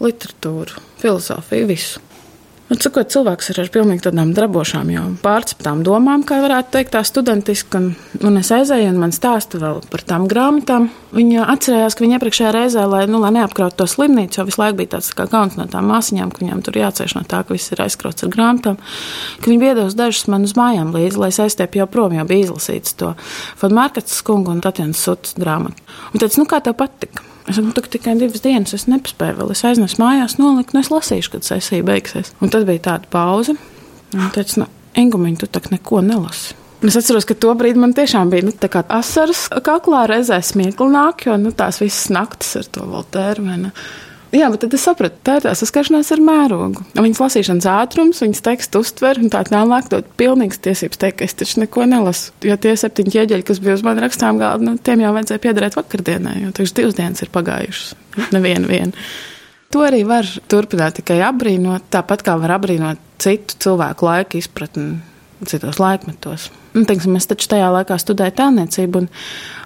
literatūru, 0.00 0.84
filozofiju, 1.00 1.66
visu. 1.72 2.11
Un, 2.70 2.78
sakot, 2.80 3.08
cilvēks 3.10 3.50
ir 3.52 3.58
ar 3.60 3.68
pilnīgi 3.74 4.04
tādām 4.06 4.30
drabošām, 4.32 4.90
jau 4.94 5.02
pārceptām 5.20 5.82
domām, 5.84 6.22
kā 6.24 6.38
varētu 6.40 6.70
teikt, 6.76 6.92
tā 6.94 7.02
studentiski. 7.04 7.76
Un, 7.76 7.88
un 8.24 8.38
es 8.40 8.48
aizēju, 8.54 8.86
un 8.94 9.00
man 9.02 9.12
stāsta 9.12 9.58
vēl 9.60 9.82
par 9.92 10.04
tām 10.08 10.24
grāmatām. 10.30 10.86
Viņa 11.12 11.48
atcerējās, 11.52 11.96
ka 11.98 12.04
viņa 12.04 12.16
iepriekšējā 12.16 12.52
reizē, 12.56 12.84
lai, 12.88 13.02
nu, 13.10 13.20
lai 13.20 13.32
neapkrautu 13.36 13.82
to 13.82 13.88
slimnīcu, 13.90 14.40
jo 14.40 14.46
visu 14.48 14.62
laiku 14.62 14.78
bija 14.78 14.94
tāds 14.94 15.10
kā 15.18 15.26
kauns 15.32 15.58
no 15.58 15.66
tām 15.72 15.90
māsīņām, 15.92 16.30
ka 16.32 16.44
viņām 16.44 16.62
tur 16.64 16.78
jācieš 16.80 17.16
no 17.18 17.24
tā, 17.28 17.42
ka 17.44 17.52
viss 17.52 17.74
ir 17.74 17.82
aizkrauts 17.84 18.24
ar 18.24 18.32
grāmatām. 18.32 18.78
Ka 19.42 19.52
viņi 19.52 19.68
iedos 19.72 19.98
dažus 19.98 20.30
man 20.32 20.46
uz 20.48 20.54
mājām 20.56 20.94
līdzi, 20.96 21.20
lai 21.20 21.32
es 21.34 21.42
aizstiepu 21.44 21.82
jau 21.82 21.88
prom, 21.92 22.14
jo 22.16 22.24
bija 22.30 22.46
izlasīts 22.46 22.96
to 23.02 23.12
Fadmārkats 23.60 24.16
skungu 24.22 24.54
un 24.54 24.64
Tatjana 24.64 24.96
Suts 24.96 25.36
grāmatu. 25.36 25.84
Un 26.14 26.24
teica, 26.24 26.40
nu 26.40 26.48
kā 26.48 26.62
tev 26.64 26.78
patika? 26.80 27.31
Es 27.48 27.56
saku, 27.58 27.68
nu, 27.68 27.74
tikai 27.74 28.14
divas 28.20 28.44
dienas, 28.44 28.74
es 28.76 28.86
nespēju 28.90 29.40
vēl. 29.40 29.52
Es 29.54 29.64
aiznesu 29.66 29.98
mājās, 30.02 30.38
noliku, 30.38 30.76
un 30.76 30.82
es 30.82 30.92
lasīšu, 30.92 31.34
kad 31.34 31.46
sesija 31.46 31.86
beigsies. 31.86 32.32
Un 32.42 32.52
tad 32.54 32.68
bija 32.68 32.84
tāda 32.90 33.10
pauze. 33.10 33.56
Un 34.14 34.28
teica, 34.34 34.62
nu, 34.62 34.68
Engumiņ, 35.02 35.38
tu 35.40 35.48
tak 35.48 35.70
neko 35.72 36.02
nelasi. 36.04 36.56
Es 36.82 36.96
atceros, 36.98 37.26
ka 37.26 37.36
to 37.38 37.52
brīdi 37.54 37.78
man 37.78 37.94
tiešām 37.94 38.30
bija 38.32 38.44
nu, 38.44 38.52
asaras 38.90 39.44
kaklā, 39.64 40.02
reizē 40.10 40.40
smiekli 40.42 40.88
nāk, 40.90 41.28
jo 41.28 41.36
nu, 41.38 41.52
tās 41.54 41.78
visas 41.82 42.10
naktis 42.10 42.56
ar 42.58 42.66
to 42.74 42.86
vēl 42.90 43.06
tērmeni. 43.14 43.70
Jā, 44.32 44.46
bet 44.48 44.62
tad 44.64 44.72
es 44.72 44.84
sapratu, 44.86 45.18
tā 45.26 45.34
ir 45.36 45.44
tā 45.44 45.50
saskaršanās 45.56 46.08
ar 46.14 46.22
mērogu. 46.24 46.86
Viņas 46.96 47.18
lasīšanas 47.20 47.66
ātrums, 47.68 48.22
viņas 48.24 48.44
tekstu 48.46 48.80
uztver 48.80 49.20
un 49.20 49.28
tā 49.32 49.42
tālāk 49.44 49.90
dod 49.92 50.08
pilnīgas 50.16 50.62
tiesības 50.64 51.02
teikt, 51.02 51.18
ka 51.18 51.28
es 51.28 51.36
taču 51.36 51.60
neko 51.60 51.84
nelasu. 51.90 52.32
Jo 52.48 52.56
tie 52.56 52.72
septiņi 52.80 53.12
ķieģeļi, 53.12 53.46
kas 53.50 53.60
bija 53.60 53.76
uz 53.76 53.84
manas 53.84 54.06
rakstām 54.06 54.40
galda, 54.40 54.64
nu, 54.70 54.78
tiem 54.80 55.04
jau 55.04 55.12
vajadzēja 55.18 55.44
piederēt 55.44 55.76
vakardienai, 55.76 56.38
jo 56.46 56.54
taču 56.56 56.78
divas 56.80 56.96
dienas 56.96 57.20
ir 57.20 57.32
pagājušas. 57.34 57.92
Neviena 58.32 58.72
viena. 58.72 59.06
To 59.72 59.84
arī 59.84 60.00
var 60.08 60.28
turpināt 60.52 60.96
tikai 61.02 61.20
apbrīnot, 61.28 61.90
tāpat 61.92 62.24
kā 62.24 62.40
var 62.40 62.56
apbrīnot 62.56 63.04
citu 63.20 63.60
cilvēku 63.66 64.08
laika 64.08 64.40
izpratni 64.40 64.94
citos 65.50 65.78
laikmetos. 65.82 66.50
Un, 66.72 66.86
teiksim, 66.88 67.16
es 67.18 67.28
taču 67.28 67.50
tajā 67.52 67.68
laikā 67.74 67.98
studēju 68.00 68.34
tēlniecību, 68.38 69.02
un 69.02 69.08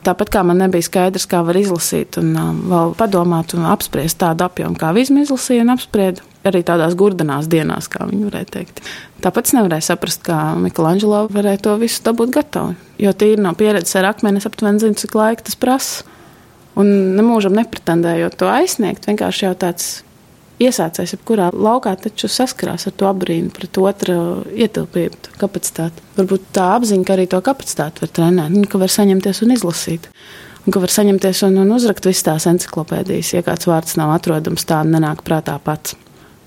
tāpat 0.06 0.32
kā 0.34 0.42
man 0.46 0.58
nebija 0.62 0.86
skaidrs, 0.86 1.28
kā 1.30 1.42
var 1.46 1.58
izlasīt 1.58 2.18
un 2.20 2.32
um, 2.40 2.62
vēl 2.72 2.94
padomāt 2.98 3.54
un 3.54 3.66
apspriest 3.70 4.18
tādu 4.22 4.46
apjomu, 4.48 4.78
kā 4.80 4.90
Vizma 4.96 5.22
izlasīja 5.22 5.66
un 5.66 5.74
apsprieda. 5.76 6.24
Arī 6.46 6.60
tādās 6.62 6.94
gurdanās 6.98 7.48
dienās, 7.50 7.88
kā 7.90 8.06
viņi 8.06 8.28
varēja 8.28 8.50
teikt. 8.54 8.82
Tāpēc 9.22 9.48
es 9.50 9.54
nevarēju 9.56 9.86
saprast, 9.86 10.22
kā 10.26 10.38
Miklāņģelo 10.62 11.24
varēja 11.34 11.64
to 11.64 11.74
visu 11.80 12.04
dabūt 12.06 12.34
gatavu. 12.36 12.76
Jo 13.02 13.10
tīri 13.18 13.42
no 13.42 13.50
pieredzes 13.58 13.98
ar 13.98 14.12
akmeni 14.12 14.38
es 14.38 14.46
aptuveni 14.46 14.82
zinu, 14.82 14.98
cik 15.00 15.16
laika 15.18 15.48
tas 15.48 15.58
prasa. 15.58 16.06
Un 16.78 17.16
nemūžam 17.16 17.56
nepretendējot 17.56 18.36
to 18.38 18.50
aizsniegt, 18.52 19.08
vienkārši 19.08 19.48
jau 19.48 19.54
tāds 19.58 19.88
iesācējs 20.62 21.16
jebkurā 21.16 21.50
laukā 21.52 21.92
taču 22.00 22.30
saskarās 22.32 22.88
ar 22.88 22.94
to 22.96 23.08
apbrīnu 23.10 23.52
pret 23.54 23.78
otru 23.80 24.16
ietilpību, 24.54 25.36
kapacitāti. 25.40 26.04
Varbūt 26.16 26.48
tā 26.56 26.70
apziņa, 26.78 27.06
ka 27.06 27.16
arī 27.16 27.28
to 27.30 27.42
kapacitāti 27.44 28.04
var 28.04 28.12
trenēt, 28.18 28.56
un 28.56 28.66
ka 28.70 28.80
var 28.80 28.92
saņemties 28.92 29.42
un 29.44 29.54
izlasīt. 29.56 30.08
Un 30.66 30.74
ka 30.74 30.82
var 30.82 30.90
saņemties 30.90 31.44
un, 31.46 31.60
un 31.62 31.76
uzrakt 31.76 32.08
visas 32.08 32.26
tās 32.26 32.48
encyklopēdijas, 32.50 33.36
ja 33.36 33.44
kāds 33.46 33.68
vārds 33.70 33.94
nav 34.00 34.16
atrodams, 34.16 34.66
tā 34.66 34.80
nenāk 34.86 35.22
prātā 35.26 35.54
pats. 35.62 35.94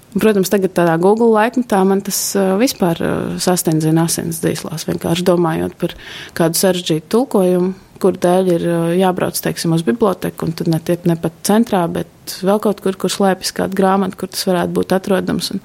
Un, 0.09 0.17
protams, 0.23 0.49
tagad 0.49 0.73
tādā 0.73 0.95
Google 0.99 1.29
laikmetā 1.35 1.83
man 1.85 2.01
tas 2.01 2.17
vispār 2.59 2.97
sastindzina 3.39 4.07
asins 4.09 4.41
dzīslās, 4.41 4.87
vienkārši 4.89 5.25
domājot 5.27 5.77
par 5.79 5.93
kādu 6.35 6.57
sarežģītu 6.57 7.05
tulkojumu, 7.13 7.75
kur 8.01 8.17
dēļ 8.19 8.51
ir 8.55 8.65
jābrauc, 8.99 9.37
teiksim, 9.43 9.73
uz 9.75 9.83
biblioteku, 9.87 10.47
un 10.47 10.55
tad 10.57 10.69
ne, 10.71 10.79
tie, 10.83 10.97
ne 11.09 11.15
pat 11.19 11.35
centrā, 11.47 11.83
bet 11.91 12.37
vēl 12.45 12.61
kaut 12.63 12.83
kur, 12.83 12.97
kur 12.99 13.13
slēpjas 13.13 13.53
kāda 13.57 13.77
grāmata, 13.77 14.17
kur 14.19 14.31
tas 14.31 14.45
varētu 14.47 14.75
būt 14.75 14.95
atrodams. 14.95 15.51
Un, 15.55 15.63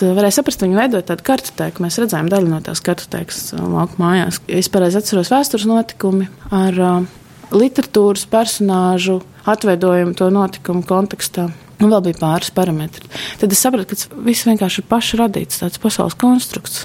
varēja 0.00 0.38
saprast, 0.38 0.62
viņi 0.64 0.78
veidoja 0.78 1.08
tādu 1.12 1.26
kartotēku. 1.26 1.84
Mēs 1.84 1.98
redzējām 2.00 2.30
daļu 2.32 2.52
no 2.52 2.60
tās 2.64 2.82
kartotēkas 2.84 3.52
lauku 3.58 4.00
mājās. 4.02 4.40
Es 4.48 4.70
pareizi 4.72 5.00
atceros 5.00 5.32
vēstures 5.32 5.66
notikumi 5.68 6.28
ar 6.54 6.80
uh, 6.80 7.10
literatūras 7.52 8.24
personāžu 8.30 9.20
atveidojumu 9.48 10.16
to 10.18 10.30
notikumu 10.32 10.86
kontekstā. 10.88 11.50
Un 11.82 11.90
vēl 11.90 12.04
bija 12.06 12.20
pāris 12.20 12.52
parametri. 12.54 13.08
Tad 13.40 13.50
es 13.50 13.62
sapratu, 13.64 13.90
ka 13.90 13.98
tas 13.98 14.10
viss 14.22 14.46
vienkārši 14.46 14.84
ir 14.84 14.86
paši 14.90 15.18
radīts, 15.18 15.58
tāds 15.64 15.82
pasaules 15.82 16.14
konstrukts. 16.14 16.84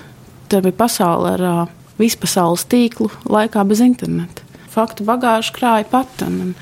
Tā 0.50 0.64
bija 0.66 0.80
pasaule 0.80 1.36
ar 1.36 1.46
uh, 1.46 1.62
vispasaules 2.02 2.66
tīklu 2.70 3.12
laikā 3.30 3.62
bez 3.68 3.84
interneta 3.86 4.47
faktu 4.78 5.08
bagāžu 5.08 5.56
krāja 5.58 5.88
pat. 5.92 6.24
Un, 6.26 6.56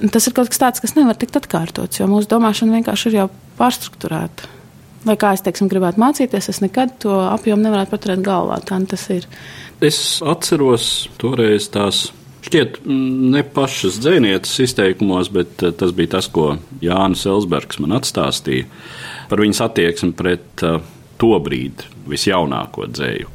un 0.00 0.14
tas 0.14 0.26
ir 0.28 0.36
kaut 0.36 0.50
kas 0.52 0.62
tāds, 0.62 0.82
kas 0.82 0.96
nevar 0.98 1.18
tikt 1.18 1.38
atkārtots, 1.42 2.00
jo 2.00 2.08
mūsu 2.10 2.30
domāšana 2.30 2.78
vienkārši 2.78 3.10
ir 3.10 3.20
jau 3.22 3.28
pārstruktūrēta. 3.60 4.50
Lai 5.02 5.18
kā 5.18 5.32
es 5.34 5.42
teiksim, 5.42 5.66
gribētu 5.70 5.98
mācīties, 5.98 6.48
es 6.52 6.62
nekad 6.62 6.94
to 7.02 7.14
apjomu 7.26 7.66
nevarētu 7.66 7.90
paturēt 7.90 8.22
galvā. 8.22 8.60
Tā 8.62 8.78
tas 8.86 9.08
ir. 9.10 9.26
Es 9.82 9.98
atceros 10.22 11.08
toreiz 11.18 11.66
tās 11.74 12.12
šķiet 12.46 12.82
ne 12.86 13.42
pašas 13.42 13.98
dzinieces 14.02 14.62
izteikumos, 14.66 15.30
bet 15.34 15.62
eh, 15.62 15.74
tas 15.78 15.94
bija 15.96 16.16
tas, 16.18 16.28
ko 16.30 16.56
Jānis 16.82 17.26
Elsbergs 17.30 17.80
man 17.82 17.96
atstāstīja 17.98 18.68
par 19.30 19.42
viņas 19.42 19.62
attieksmi 19.64 20.12
pret 20.18 20.64
uh, 20.66 20.82
to 21.20 21.32
brīdi 21.40 21.88
visjaunāko 22.10 22.88
dzēju 22.90 23.30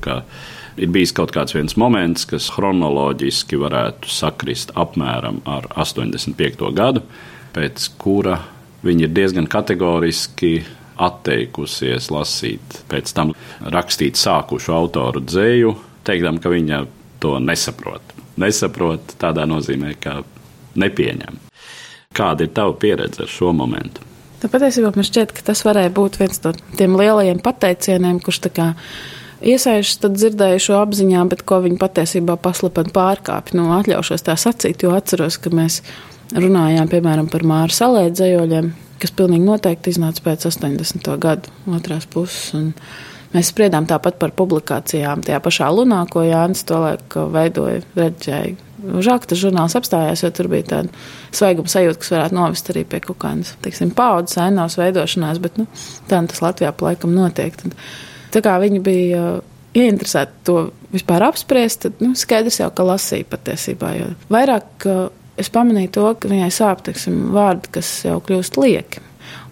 ir 0.77 0.91
bijis 0.93 1.13
kaut 1.15 1.33
kāds 1.35 1.55
moments, 1.77 2.25
kas 2.29 2.49
chronoloģiski 2.53 3.59
varētu 3.59 4.11
sakrist 4.11 4.73
apmēram 4.75 5.41
ar 5.45 5.67
85. 5.75 6.71
gadu, 6.75 7.03
pēc 7.55 7.89
kura 7.97 8.39
viņi 8.85 9.07
ir 9.07 9.13
diezgan 9.15 9.47
kategoriski 9.49 10.61
atteikusies 10.97 12.09
lasīt 12.13 12.81
pēc 12.89 13.13
tam 13.13 13.33
rakstīt 13.61 14.17
sākušu 14.17 14.73
autoru 14.73 15.21
dzēju, 15.21 15.75
teikdam, 16.07 16.39
ka 16.41 16.49
viņa 16.53 16.85
to 17.21 17.37
nesaprot. 17.43 18.15
Nesaprot 18.37 19.17
tādā 19.21 19.45
nozīmē, 19.49 19.95
ka 20.01 20.21
nepieņem. 20.77 21.41
Kāda 22.17 22.45
ir 22.45 22.53
tava 22.53 22.73
pieredze 22.77 23.25
ar 23.25 23.31
šo 23.31 23.51
momentu? 23.53 24.05
Tā 24.37 24.49
patiesībā 24.53 24.91
man 24.93 25.05
šķiet, 25.05 25.33
ka 25.33 25.45
tas 25.49 25.63
varēja 25.65 25.89
būt 25.93 26.19
viens 26.21 26.41
no 26.43 26.53
tiem 26.77 26.97
lielajiem 26.97 27.41
pateicieniem, 27.45 28.19
kurš 28.21 28.43
tā 28.45 28.51
kā 28.53 28.67
Iesaišas 29.45 29.99
tad 30.01 30.15
dzirdēju 30.17 30.61
šo 30.63 30.77
apziņā, 30.81 31.23
bet 31.29 31.43
ko 31.47 31.59
viņi 31.65 31.77
patiesībā 31.81 32.37
paslepeni 32.41 32.93
pārkāpj. 32.95 33.53
Nu, 33.59 33.69
atļaušos 33.77 34.25
tā 34.25 34.37
sacīt, 34.39 34.81
jo 34.83 34.95
atceros, 34.97 35.37
ka 35.41 35.53
mēs 35.53 35.83
runājām 36.33 36.89
piemēram 36.91 37.29
par 37.31 37.45
Māra 37.47 37.73
salēdzējoļiem, 37.73 38.71
kas 39.01 39.13
pilnīgi 39.17 39.45
noteikti 39.45 39.93
iznāca 39.93 40.25
pēc 40.25 40.47
80. 40.49 41.11
gadu 41.21 41.53
otrās 41.69 42.09
puses. 42.09 42.73
Mēs 43.33 43.51
spriedām 43.51 43.85
tāpat 43.85 44.17
par 44.21 44.31
publikācijām. 44.39 45.21
Tajā 45.27 45.41
pašā 45.43 45.67
lunā, 45.69 45.99
ko 46.09 46.23
Jānis 46.25 46.63
to 46.65 46.79
laiku 46.81 47.27
veidoja, 47.33 47.83
redzēja 47.97 48.55
tas 48.77 49.39
žurnāls 49.39 49.75
apstājās, 49.77 50.21
jo 50.23 50.29
tur 50.31 50.47
bija 50.51 50.67
tāda 50.69 50.89
svaiguma 51.35 51.69
sajūta, 51.71 51.99
kas 52.01 52.11
varētu 52.13 52.37
novest 52.37 52.69
arī 52.71 52.83
pie 52.85 53.01
kaut 53.03 53.17
kādas, 53.23 53.55
teiksim, 53.61 53.91
paudzes 53.97 54.37
ainovas 54.41 54.77
veidošanās, 54.77 55.41
bet, 55.43 55.57
nu, 55.57 55.65
tā 56.07 56.21
tas 56.29 56.43
Latvijā 56.43 56.73
laikam 56.81 57.15
notiek. 57.15 57.57
Tad, 57.57 57.75
tā 58.33 58.43
kā 58.45 58.57
viņi 58.63 58.81
bija 58.83 59.23
ieinteresēti 59.77 60.43
to 60.47 60.57
vispār 60.93 61.27
apspriest, 61.27 61.85
tad, 61.85 62.01
nu, 62.03 62.13
skaidrs 62.17 62.61
jau, 62.61 62.69
ka 62.73 62.85
lasīja 62.87 63.27
patiesībā, 63.29 63.93
vairāk 64.33 64.87
es 65.37 65.51
pamanīju 65.53 65.93
to, 65.97 66.07
ka 66.17 66.31
viņai 66.31 66.49
sāp, 66.53 66.81
teiksim, 66.87 67.27
vārdi, 67.35 67.71
kas 67.77 67.91
jau 68.07 68.17
kļūst 68.25 68.57
lieki. 68.61 69.03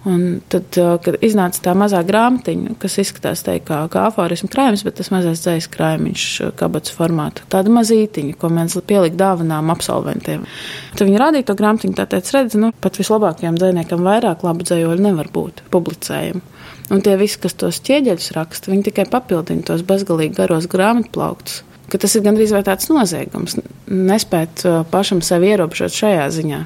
Un 0.06 0.26
tad, 0.54 0.76
kad 1.02 1.16
iznāca 1.26 1.64
tā 1.66 1.74
mazā 1.78 2.04
grāmatiņa, 2.06 2.76
kas 2.82 3.00
izskatās 3.02 3.42
tā, 3.46 3.56
kā, 3.66 3.80
kā 3.90 4.04
aforismu 4.12 4.52
krājums, 4.54 4.84
bet 4.86 5.00
tas 5.00 5.10
mazais 5.10 5.42
dzējas 5.42 5.68
krājumiņš, 5.74 6.26
kabatas 6.60 6.94
formāta, 6.94 7.46
tāda 7.50 7.74
mazītiņa, 7.74 8.36
ko 8.38 8.52
mēs 8.54 8.78
pielikt 8.86 9.18
dāvanām 9.18 9.72
absolventiem. 9.74 10.44
Tad 10.94 11.10
viņi 11.10 11.22
rādīja 11.22 11.48
to 11.50 11.56
grāmatiņu, 11.58 11.98
tā 11.98 12.06
teica, 12.12 12.36
redz, 12.38 12.58
nu, 12.62 12.70
pat 12.86 13.00
vislabākajam 13.02 13.58
dzējniekam 13.58 14.06
vairāk 14.06 14.46
labu 14.46 14.68
dzējoļu 14.68 15.06
nevar 15.08 15.32
būt 15.34 15.64
publicējumu. 15.74 16.44
Un 16.94 17.02
tie 17.02 17.16
visi, 17.18 17.40
kas 17.42 17.58
tos 17.58 17.80
ķieģeļus 17.88 18.36
raksta, 18.36 18.70
viņi 18.70 18.86
tikai 18.92 19.08
papildina 19.10 19.66
tos 19.66 19.82
bezgalīgi 19.90 20.38
garos 20.38 20.68
grāmatplauktus. 20.70 21.64
Ka 21.90 21.98
tas 22.02 22.14
ir 22.18 22.22
gandrīz 22.26 22.54
vai 22.54 22.62
tāds 22.66 22.92
noziegums, 22.94 23.58
nespēt 23.90 24.62
pašam 24.94 25.26
sevi 25.26 25.50
ierobežot 25.54 25.98
šajā 25.98 26.30
ziņā 26.38 26.62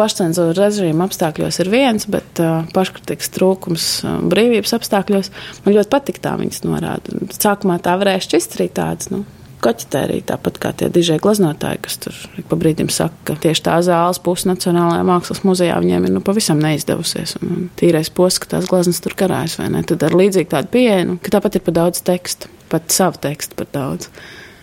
pašcensūra 0.00 0.56
režīma 0.56 1.06
apstākļos 1.08 1.60
ir 1.62 1.72
viens, 1.72 2.06
bet 2.10 2.40
uh, 2.42 2.64
paškritikas 2.74 3.32
trūkums 3.36 3.90
uh, 4.04 4.16
brīvības 4.32 4.74
apstākļos 4.78 5.32
man 5.66 5.76
ļoti 5.76 5.92
patīk 5.92 6.22
tā 6.24 6.36
viņas 6.40 6.64
norāda. 6.64 7.20
Sākumā 7.36 7.80
tā 7.84 7.98
varēja 8.00 8.24
šķist 8.28 8.58
arī 8.58 8.70
tāds. 8.80 9.12
Nu, 9.12 9.24
Koķitērija, 9.60 10.24
tāpat 10.30 10.56
kā 10.56 10.70
tie 10.72 10.86
dižie 10.88 11.18
gleznotāji, 11.20 11.82
kas 11.84 11.98
tur 12.00 12.16
pa 12.48 12.56
brīdim 12.56 12.88
saka, 12.92 13.16
ka 13.28 13.34
tieši 13.42 13.64
tā 13.66 13.76
zāles 13.84 14.20
puse 14.24 14.48
Nacionālajā 14.48 15.04
mākslas 15.04 15.42
muzejā 15.44 15.76
viņiem 15.84 16.06
ir 16.08 16.14
nu, 16.14 16.22
pavisam 16.24 16.62
neizdevusies. 16.64 17.36
Un, 17.42 17.50
un 17.52 17.66
tīrais 17.76 18.08
posms, 18.08 18.40
ka 18.40 18.54
tās 18.54 18.70
gleznas 18.70 19.02
tur 19.04 19.12
karājas, 19.20 19.58
vai 19.60 19.68
ne? 19.74 19.84
Tad 19.84 20.06
ar 20.08 20.16
līdzīgu 20.16 20.48
tādu 20.54 20.72
pieeju, 20.72 21.08
nu, 21.10 21.18
ka 21.20 21.34
tāpat 21.36 21.60
ir 21.60 21.66
par 21.66 21.76
daudz 21.76 22.00
teksta, 22.06 22.48
pat 22.72 22.88
savu 22.94 23.20
tekstu 23.20 23.60
par 23.60 23.68
daudz. 23.74 24.08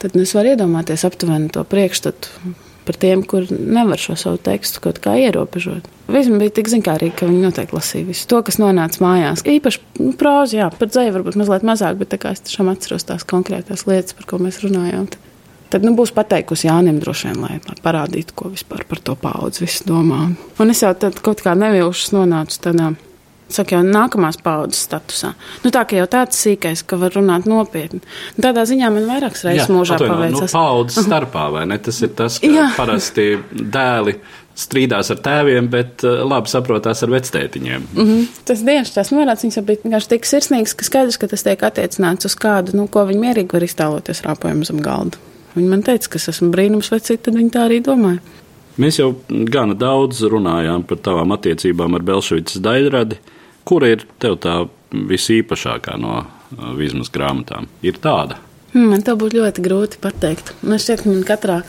Tad 0.01 0.17
nu, 0.17 0.25
es 0.25 0.33
varu 0.33 0.55
iedomāties 0.55 1.05
aptuveni 1.05 1.53
to 1.53 1.61
priekšstatu 1.69 2.57
par 2.87 2.97
tiem, 2.99 3.21
kur 3.27 3.45
nevar 3.51 3.99
šo 4.01 4.15
savu 4.19 4.39
tekstu 4.41 4.81
kaut 4.83 5.01
kā 5.03 5.17
ierobežot. 5.19 5.87
Visam 6.11 6.39
bija 6.39 6.53
tik 6.55 6.71
zinkārīgi, 6.71 7.15
ka 7.19 7.29
viņi 7.29 7.43
noteikti 7.43 7.75
lasīja 7.75 8.07
visu 8.07 8.27
to, 8.31 8.41
kas 8.47 8.59
nonāca 8.63 9.03
mājās. 9.03 9.43
Īpaši 9.43 9.81
nu, 9.99 10.11
prózi, 10.19 10.61
jā, 10.61 10.69
par 10.79 10.91
dzēju 10.91 11.15
varbūt 11.17 11.39
mazliet 11.39 11.67
mazāk, 11.67 11.99
bet 11.99 12.15
es 12.17 12.45
tiešām 12.47 12.71
atceros 12.71 13.07
tās 13.07 13.27
konkrētās 13.27 13.83
lietas, 13.89 14.15
par 14.17 14.29
ko 14.31 14.39
mēs 14.43 14.61
runājām. 14.63 15.09
Tad 15.67 15.83
nu, 15.83 15.91
būs 15.97 16.13
pateikusi 16.15 16.69
Jānim 16.69 17.01
droši 17.03 17.27
vien, 17.27 17.41
lai, 17.43 17.57
lai 17.59 17.75
parādītu, 17.83 18.35
ko 18.39 18.53
vispār 18.53 18.85
par 18.87 19.01
to 19.03 19.17
paudzi 19.19 19.67
domā. 19.87 20.29
Un 20.63 20.71
es 20.71 20.83
jau 20.85 20.93
tad 20.95 21.19
kaut 21.23 21.43
kā 21.43 21.57
nevilšas 21.59 22.13
nonācu 22.15 22.61
tādā 22.63 22.93
Saka, 23.47 23.77
jau 23.77 23.83
nākamās 23.85 24.39
paudzes 24.43 24.81
statusā. 24.89 25.31
Nu, 25.63 25.71
tā 25.71 25.85
jau 25.95 26.07
tāds 26.11 26.39
sīkais, 26.43 26.83
ka 26.87 26.99
var 26.99 27.13
runāt 27.15 27.47
nopietni. 27.47 28.01
Nu, 28.35 28.43
tādā 28.43 28.65
ziņā 28.67 28.89
man 28.91 29.07
vairākas 29.07 29.45
reizes 29.47 29.71
mūžā 29.71 29.99
paveicās. 30.01 30.51
Nu, 30.51 30.55
paudzes 30.55 31.05
starpā, 31.07 31.47
vai 31.53 31.63
ne? 31.69 31.79
Tas 31.79 32.01
ir 32.03 32.11
tas, 32.17 32.41
ka 32.43 32.51
Jā. 32.51 32.67
parasti 32.75 33.29
dēli 33.51 34.17
strīdās 34.57 35.11
ar 35.13 35.21
tēviem, 35.21 35.69
bet 35.71 36.03
uh, 36.03 36.23
labi 36.25 36.51
saprotās 36.51 37.03
ar 37.05 37.13
vectētiņiem. 37.13 37.85
Mm 37.93 38.07
-hmm. 38.09 38.25
Tas 38.49 38.63
dienas 38.65 38.91
tās 38.95 39.13
norādes, 39.13 39.45
viņas 39.45 39.65
bija 39.67 39.83
vienkārši 39.83 40.11
tik 40.15 40.25
sirsnīgas, 40.25 40.73
ka 40.75 40.87
skaidrs, 40.87 41.19
ka 41.21 41.29
tas 41.31 41.45
tiek 41.45 41.63
attiecināts 41.63 42.25
uz 42.25 42.35
kādu, 42.35 42.73
nu, 42.75 42.87
ko 42.87 43.05
viņi 43.05 43.21
mierīgi 43.21 43.53
var 43.53 43.63
iztēloties 43.63 44.23
rāpojumu 44.25 44.65
zem 44.65 44.81
galda. 44.81 45.21
Viņi 45.55 45.69
man 45.69 45.85
teica, 45.85 46.09
ka 46.09 46.17
es 46.17 46.27
esmu 46.33 46.49
brīnums 46.53 46.91
vecīt, 46.91 47.21
tad 47.21 47.37
viņi 47.37 47.53
tā 47.53 47.67
arī 47.69 47.79
domāja. 47.85 48.19
Mēs 48.77 48.99
jau 48.99 49.15
gana 49.29 49.73
daudz 49.73 50.21
runājām 50.21 50.83
par 50.85 50.97
tavām 50.97 51.33
attiecībām 51.33 51.95
ar 51.97 52.05
Belševicas 52.05 52.61
daļradi. 52.61 53.17
Kura 53.67 53.91
ir 53.91 54.05
tev 54.21 54.37
tā 54.43 54.61
visīpašākā 54.91 55.97
no 55.99 56.21
vismas 56.77 57.11
grāmatām? 57.11 57.67
Ir 57.83 57.99
tāda? 58.03 58.39
Hmm, 58.71 58.91
man 58.93 59.03
to 59.03 59.15
būtu 59.19 59.41
ļoti 59.41 59.63
grūti 59.65 59.99
pateikt. 60.03 60.53
Man 60.63 60.79
šķiet, 60.79 61.03
ka 61.03 61.11
man 61.11 61.23
katrā 61.27 61.61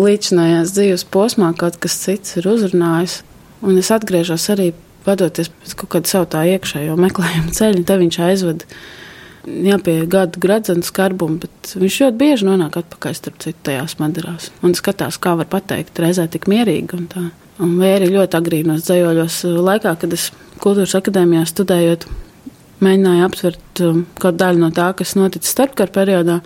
līdzinājās 0.00 0.72
dzīves 0.76 1.06
posmā 1.12 1.52
kaut 1.58 1.78
kas 1.82 1.96
cits 2.04 2.38
ir 2.40 2.48
uzrunājis. 2.48 3.20
Un 3.66 3.80
es 3.80 3.90
atgriežos 3.92 4.48
arī 4.52 4.70
vadoties 5.06 5.50
pēc 5.52 5.74
kaut 5.80 5.92
kāda 5.94 6.12
savu 6.12 6.28
tā 6.32 6.44
iekšējo 6.54 6.96
meklējumu 7.00 7.52
ceļu. 7.56 7.84
Te 7.88 7.98
viņš 8.00 8.18
aizved 8.26 8.64
jā, 9.46 9.78
pie 9.82 9.96
gadu 10.10 10.40
gradzena 10.42 10.84
skarbuma, 10.86 11.40
bet 11.44 11.76
viņš 11.78 12.00
ļoti 12.04 12.20
bieži 12.20 12.48
nonāk 12.48 12.80
atpakaļ 12.80 13.16
starp 13.16 13.40
citu 13.44 13.60
tajās 13.70 13.98
madarās. 14.02 14.50
Un 14.66 14.76
skatās, 14.78 15.20
kā 15.20 15.36
var 15.38 15.48
pateikt, 15.52 16.00
reizē 16.02 16.28
tik 16.32 16.48
mierīgi 16.50 16.96
un 16.98 17.08
tā. 17.12 17.28
Un 17.62 17.78
vai 17.80 17.94
arī 17.96 18.10
ļoti 18.12 18.36
agrīnos 18.36 18.84
dzējoļos 18.84 19.38
laikā, 19.64 19.94
kad 20.02 20.12
es 20.12 20.28
kultūras 20.62 20.96
akadēmijā 20.98 21.44
studējot, 21.48 22.06
mēģināju 22.84 23.24
aptvert 23.26 23.82
um, 23.84 24.02
kādu 24.20 24.42
daļu 24.42 24.62
no 24.62 24.70
tā, 24.74 24.90
kas 24.98 25.16
noticis 25.18 25.54
starpkara 25.54 25.92
periodā, 25.94 26.40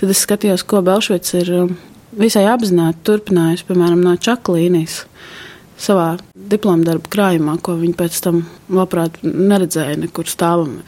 tad 0.00 0.14
es 0.14 0.24
skatījos, 0.24 0.64
ko 0.68 0.82
Belšvits 0.86 1.36
ir 1.40 1.52
um, 1.56 1.76
visai 2.18 2.46
apzināti 2.50 3.04
turpinājis, 3.08 3.66
piemēram, 3.68 4.00
no 4.04 4.16
čaklīnijas 4.16 5.02
savā 5.78 6.16
diploma 6.50 6.86
darba 6.86 7.10
krājumā, 7.12 7.58
ko 7.62 7.76
viņi 7.78 7.94
pēc 7.98 8.18
tam 8.24 8.42
labprāt 8.72 9.20
neredzēja 9.22 10.00
nekur 10.02 10.30
stāvam 10.30 10.80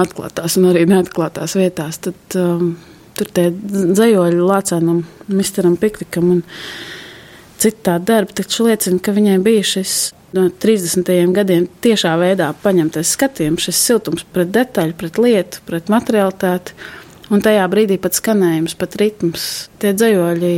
atklātās 0.00 0.58
un 0.58 0.72
arī 0.72 0.84
neatklātās 0.90 1.54
vietās. 1.58 2.00
Tad 2.02 2.38
um, 2.40 2.74
tur 3.14 3.30
tie 3.36 3.50
dzējoļi 3.54 4.42
lācēnam, 4.42 5.04
misteram 5.30 5.78
Piklikam 5.80 6.32
un 6.38 6.42
citā 7.62 8.00
darba, 8.02 8.34
taču 8.42 8.66
liecina, 8.66 8.98
ka 8.98 9.14
viņai 9.14 9.38
bija 9.44 9.66
šis 9.76 9.98
no 10.34 10.48
30. 10.50 11.14
gadiem 11.34 11.68
tiešā 11.84 12.16
veidā 12.20 12.50
paņemtais 12.64 13.14
skatījums, 13.16 13.68
šis 13.68 13.86
siltums 13.88 14.26
pret 14.34 14.52
detaļu, 14.54 14.96
pret 14.98 15.20
lietu, 15.22 15.64
pret 15.68 15.90
materialitāti. 15.92 16.76
Un 17.32 17.40
tajā 17.40 17.62
brīdī 17.72 17.96
pat 17.96 18.12
skanējums, 18.18 18.74
pat 18.76 18.98
ritms. 19.00 19.44
Tie 19.80 19.94
dzējoļi, 19.96 20.56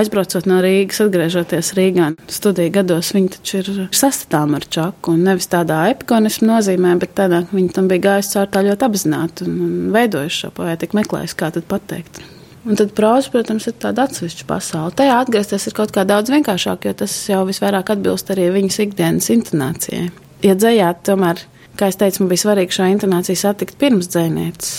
aizbraucot 0.00 0.48
no 0.50 0.56
Rīgas, 0.64 0.98
atgriežoties 1.04 1.70
Rīgā, 1.78 2.08
studiju 2.34 2.72
gados, 2.74 3.12
viņi 3.14 3.30
taču 3.36 3.60
ir 3.60 3.70
sastatāmi 3.94 4.58
ar 4.58 4.66
čaku. 4.66 5.14
Nevis 5.14 5.46
tādā 5.52 5.84
epikonismu 5.92 6.50
nozīmē, 6.50 6.96
bet 6.98 7.14
tādā, 7.20 7.44
ka 7.46 7.54
viņi 7.54 7.70
tam 7.76 7.90
bija 7.92 8.08
gājuši 8.08 8.34
caur 8.34 8.50
tā 8.50 8.64
ļoti 8.66 8.88
apzināti 8.88 9.46
un, 9.46 9.78
veidojuši 9.94 10.42
šo 10.42 10.52
poētiku, 10.58 10.98
meklējuši, 10.98 11.38
kā 11.38 11.52
tad 11.54 11.70
pateikt. 11.70 12.20
Un 12.66 12.78
tad 12.78 12.90
prāza, 12.96 13.30
protams, 13.32 13.68
ir 13.70 13.76
tāda 13.80 14.08
atsevišķa 14.08 14.46
pasaule. 14.48 14.94
Tajā 14.98 15.20
atgriezties 15.22 15.68
ir 15.70 15.76
kaut 15.78 15.92
kā 15.94 16.02
daudz 16.08 16.32
vienkāršāk, 16.34 16.88
jo 16.88 16.96
tas 17.04 17.14
jau 17.30 17.44
visvairāk 17.48 17.94
atbilst 17.94 18.32
arī 18.34 18.48
viņas 18.56 18.82
ikdienas 18.88 19.30
intonācijai. 19.34 20.08
Ja 20.44 20.58
dzējā, 20.58 20.90
tomēr, 21.06 21.44
kā 21.78 21.88
es 21.92 21.98
teicu, 22.00 22.24
man 22.24 22.32
bija 22.32 22.44
svarīgi 22.44 22.78
šo 22.78 22.90
intonāciju 22.92 23.38
satikt 23.38 23.78
pirms 23.80 24.10
dzēnietes. 24.10 24.72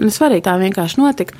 Un 0.00 0.14
svarīgi 0.14 0.46
tā 0.48 0.56
vienkārši 0.60 1.02
notika. 1.02 1.36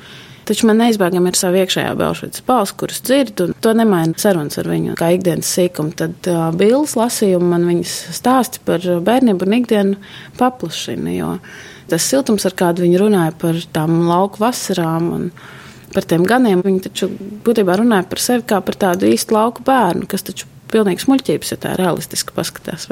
Taču 0.49 0.65
man 0.65 0.79
neizbēgami 0.81 1.29
ir 1.29 1.37
sava 1.37 1.59
iekšējā 1.61 1.91
belšvicas 1.99 2.43
balss, 2.47 2.73
kuras 2.73 3.03
dzirdu, 3.05 3.49
un 3.49 3.57
to 3.61 3.73
nemaina 3.77 4.17
sarunas 4.17 4.57
ar 4.57 4.69
viņu, 4.71 4.95
kā 4.97 5.11
ikdienas 5.13 5.51
sīkumu. 5.53 5.93
Tad 5.99 6.29
uh, 6.31 6.47
bildes 6.57 6.95
lasījumi 6.97 7.51
man 7.51 7.67
viņas 7.69 7.93
stāsti 8.17 8.63
par 8.65 8.81
bērnību 8.81 9.45
un 9.45 9.55
ikdienu 9.59 9.99
paplašina, 10.39 11.13
jo 11.13 11.35
tas 11.91 12.07
siltums, 12.09 12.47
ar 12.49 12.57
kādu 12.57 12.85
viņi 12.85 12.97
runāja 13.01 13.35
par 13.37 13.61
tām 13.75 13.99
lauku 14.09 14.41
vasarām 14.41 15.13
un 15.19 15.29
par 15.93 16.07
tiem 16.09 16.23
ganiem. 16.27 16.63
Viņi 16.65 16.85
taču 16.87 17.09
būtībā 17.45 17.79
runāja 17.79 18.07
par 18.09 18.23
sevi 18.23 18.45
kā 18.49 18.61
par 18.65 18.77
tādu 18.79 19.09
īstu 19.09 19.35
lauku 19.35 19.65
bērnu, 19.67 20.07
kas 20.09 20.25
taču 20.27 20.49
pilnīgi 20.69 21.03
smuļķības, 21.03 21.51
ja 21.53 21.57
tā 21.61 21.73
realistiski 21.79 22.33
paskatās. 22.35 22.87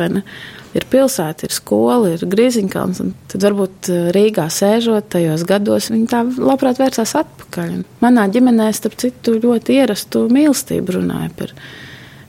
Ir 0.78 0.86
pilsēta, 0.92 1.48
ir 1.48 1.54
skola, 1.56 2.14
ir 2.16 2.26
grīziņkalns. 2.30 3.02
Tad 3.32 3.46
varbūt 3.48 3.90
eh, 3.94 4.08
Rīgā 4.16 4.48
sēžot 4.54 5.12
tajos 5.14 5.46
gados, 5.48 5.92
viņi 5.94 6.10
tā 6.12 6.24
labprāt 6.38 6.82
vērsās 6.82 7.16
atpakaļ. 7.22 7.76
Manā 8.04 8.28
ģimenē, 8.34 8.70
starp 8.76 8.98
citu, 9.02 9.38
ļoti 9.44 9.78
ierastu 9.78 10.26
mīlestību 10.34 10.98
runāja 11.00 11.32
par 11.38 11.54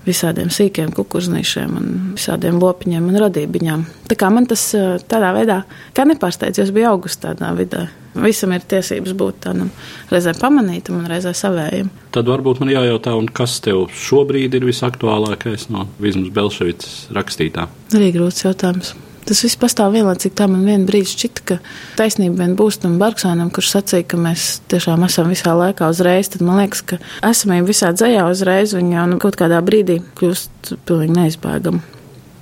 visādiem 0.08 0.50
sīkiem 0.52 0.92
kukurūznīšiem, 0.96 1.78
visādiem 2.16 2.58
lopiņiem 2.62 3.08
un 3.10 3.20
radībiņām. 3.24 3.86
Tā 4.10 4.18
kā 4.18 4.30
man 4.32 4.48
tas 4.50 4.64
eh, 4.78 4.98
tādā 5.10 5.32
veidā, 5.36 5.62
kā 5.96 6.06
nepārsteidz, 6.08 6.60
jo 6.60 6.68
es 6.68 6.74
biju 6.74 6.92
augustā 6.94 7.34
tādā 7.36 7.54
vidē. 7.58 7.86
Visam 8.18 8.50
ir 8.56 8.64
tiesības 8.66 9.14
būt 9.18 9.42
tādam 9.44 9.68
reizē 10.10 10.32
pamanītam 10.40 10.96
un 10.98 11.10
reizē 11.10 11.34
savējam. 11.36 11.90
Tad 12.14 12.30
varbūt 12.30 12.62
man 12.62 12.72
jājautā, 12.72 13.12
kas 13.36 13.60
tev 13.62 13.86
šobrīd 13.94 14.56
ir 14.58 14.66
visaktuālākais 14.66 15.68
no 15.70 15.86
Vizmas 16.02 16.32
Belševicas 16.34 17.12
rakstītā? 17.14 17.68
Arī 17.94 18.10
grūts 18.16 18.48
jautājums. 18.48 18.96
Tas 19.28 19.42
viss 19.44 19.58
pastāv 19.60 19.92
vienlaicīgi. 19.96 20.34
Tā 20.38 20.46
man 20.50 20.64
vienā 20.64 20.88
brīdī 20.88 21.12
šķita, 21.12 21.44
ka 21.48 21.58
taisnība 21.98 22.42
vien 22.44 22.54
būs 22.58 22.80
tam 22.82 22.96
Barksānam, 23.00 23.52
kurš 23.54 23.74
sacīja, 23.76 24.06
ka 24.08 24.20
mēs 24.20 24.46
tiešām 24.72 25.04
esam 25.04 25.28
visā 25.32 25.52
laikā 25.58 25.90
uzreiz. 25.92 26.32
Tad 26.32 26.46
man 26.46 26.62
liekas, 26.62 26.84
ka 26.88 27.00
esamība 27.28 27.68
visā 27.68 27.92
dzējā 27.96 28.24
uzreiz 28.30 28.72
viņa 28.76 28.96
jau 29.00 29.06
nu, 29.12 29.20
kaut 29.22 29.36
kādā 29.40 29.60
brīdī 29.64 30.00
kļūst 30.18 30.72
pilnīgi 30.88 31.18
neizbēgama. 31.20 31.84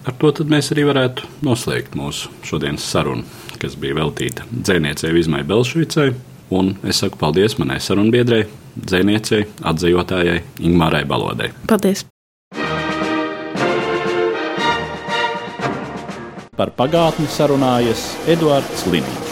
Ar 0.06 0.14
to 0.22 0.46
mēs 0.46 0.70
arī 0.70 0.86
varētu 0.86 1.26
noslēgt 1.42 1.98
mūsu 1.98 2.30
šodienas 2.46 2.86
sarunu 2.86 3.26
kas 3.60 3.76
bija 3.80 3.96
veltīta 4.00 4.46
dzēniecei 4.52 5.14
Vizmai 5.16 5.44
Belšvicai. 5.46 6.10
Un 6.54 6.76
es 6.86 7.00
saku 7.02 7.18
paldies 7.18 7.56
manai 7.58 7.80
sarunbiedrei, 7.82 8.44
dzēniecei, 8.78 9.48
atzējotājai 9.66 10.42
Ingmārai 10.68 11.02
Balodai. 11.08 11.50
Paldies! 11.66 12.06
Par 16.56 16.72
pagātni 16.72 17.28
sarunājas 17.28 18.08
Eduards 18.32 18.86
Līniju. 18.88 19.25